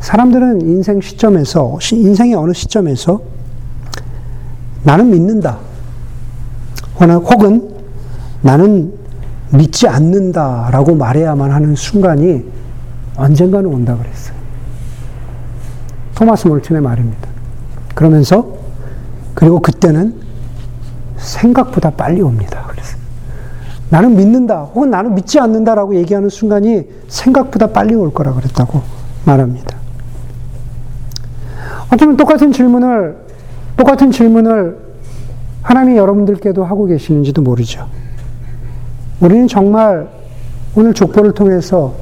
사람들은 0.00 0.62
인생 0.62 1.00
시점에서 1.00 1.78
인생의 1.92 2.34
어느 2.34 2.52
시점에서 2.52 3.20
나는 4.84 5.10
믿는다. 5.10 5.58
혹은 7.00 7.74
나는 8.42 8.94
믿지 9.50 9.88
않는다 9.88 10.70
라고 10.70 10.94
말해야만 10.94 11.50
하는 11.50 11.74
순간이 11.74 12.44
언젠가는 13.16 13.68
온다 13.68 13.96
그랬어요. 13.96 14.36
토마스 16.14 16.46
몰튼의 16.48 16.80
말입니다. 16.82 17.28
그러면서 17.94 18.56
그리고 19.34 19.60
그때는 19.60 20.14
생각보다 21.16 21.90
빨리 21.90 22.20
옵니다. 22.20 22.67
나는 23.90 24.16
믿는다 24.16 24.62
혹은 24.62 24.90
나는 24.90 25.14
믿지 25.14 25.38
않는다라고 25.40 25.94
얘기하는 25.96 26.28
순간이 26.28 26.86
생각보다 27.08 27.68
빨리 27.68 27.94
올 27.94 28.12
거라 28.12 28.34
그랬다고 28.34 28.82
말합니다. 29.24 29.76
어쩌면 31.92 32.16
똑같은 32.16 32.52
질문을 32.52 33.16
똑같은 33.76 34.10
질문을 34.10 34.76
하나님이 35.62 35.96
여러분들께도 35.96 36.64
하고 36.64 36.86
계시는지도 36.86 37.42
모르죠. 37.42 37.88
우리는 39.20 39.48
정말 39.48 40.08
오늘 40.74 40.94
족보를 40.94 41.32
통해서 41.32 41.94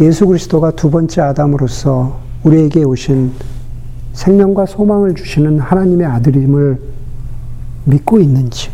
예수 0.00 0.26
그리스도가 0.26 0.72
두 0.72 0.90
번째 0.90 1.22
아담으로서 1.22 2.18
우리에게 2.44 2.84
오신 2.84 3.32
생명과 4.12 4.66
소망을 4.66 5.14
주시는 5.14 5.60
하나님의 5.60 6.06
아들임을 6.06 6.80
믿고 7.84 8.18
있는지, 8.18 8.70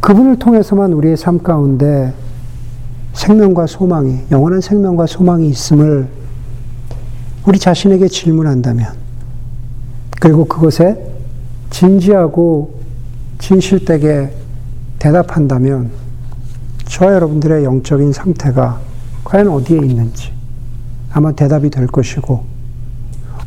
그분을 0.00 0.38
통해서만 0.38 0.92
우리의 0.92 1.16
삶 1.16 1.42
가운데 1.42 2.12
생명과 3.12 3.66
소망이, 3.66 4.20
영원한 4.30 4.60
생명과 4.60 5.06
소망이 5.06 5.48
있음을 5.48 6.08
우리 7.46 7.58
자신에게 7.58 8.08
질문한다면, 8.08 8.92
그리고 10.20 10.44
그것에 10.44 10.96
진지하고 11.70 12.78
진실되게 13.38 14.30
대답한다면 14.98 15.90
저와 16.86 17.14
여러분들의 17.14 17.64
영적인 17.64 18.12
상태가 18.12 18.80
과연 19.24 19.48
어디에 19.48 19.78
있는지 19.78 20.32
아마 21.12 21.32
대답이 21.32 21.70
될 21.70 21.86
것이고 21.86 22.44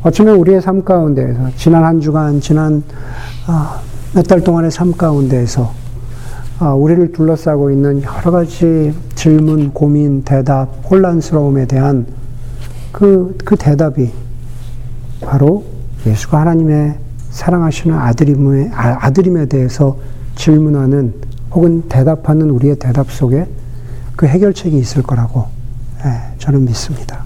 어쩌면 0.04 0.36
우리의 0.38 0.62
삶 0.62 0.84
가운데에서 0.84 1.50
지난 1.58 1.84
한 1.84 2.00
주간 2.00 2.40
지난 2.40 2.84
아, 3.48 3.82
몇달 4.14 4.42
동안의 4.42 4.72
삶 4.72 4.94
가운데에서 4.94 5.64
아, 5.64 5.81
우리를 6.70 7.12
둘러싸고 7.12 7.72
있는 7.72 8.04
여러 8.04 8.32
가지 8.32 8.94
질문, 9.16 9.74
고민, 9.74 10.24
대답, 10.24 10.70
혼란스러움에 10.90 11.66
대한 11.66 12.06
그, 12.92 13.36
그 13.44 13.56
대답이 13.56 14.12
바로 15.22 15.64
예수가 16.06 16.40
하나님의 16.40 16.98
사랑하시는 17.32 17.98
아들임에, 17.98 18.70
아, 18.74 18.98
아들임에 19.02 19.48
대해서 19.48 19.98
질문하는 20.36 21.14
혹은 21.52 21.84
대답하는 21.90 22.50
우리의 22.50 22.78
대답 22.78 23.12
속에 23.12 23.48
그 24.16 24.28
해결책이 24.28 24.78
있을 24.78 25.04
거라고 25.04 25.48
예, 26.06 26.38
저는 26.38 26.66
믿습니다. 26.66 27.24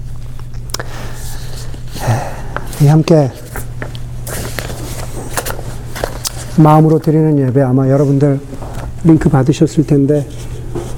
예, 2.82 2.88
함께 2.88 3.32
마음으로 6.58 7.00
드리는 7.00 7.38
예배 7.40 7.62
아마 7.62 7.90
여러분들 7.90 8.40
링크 9.06 9.30
받으셨을 9.30 9.86
텐데 9.86 10.28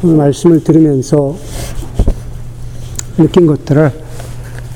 오늘 0.02 0.16
말씀을 0.16 0.64
들으면서 0.64 1.36
느낀 3.18 3.46
것들을 3.46 3.92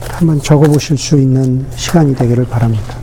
한번 0.10 0.42
적어 0.42 0.64
보실 0.64 0.98
수 0.98 1.18
있는 1.18 1.66
시간이 1.76 2.14
되기를 2.14 2.46
바랍니다. 2.46 2.98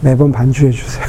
매번 0.00 0.32
반주해 0.32 0.70
주세요. 0.70 1.03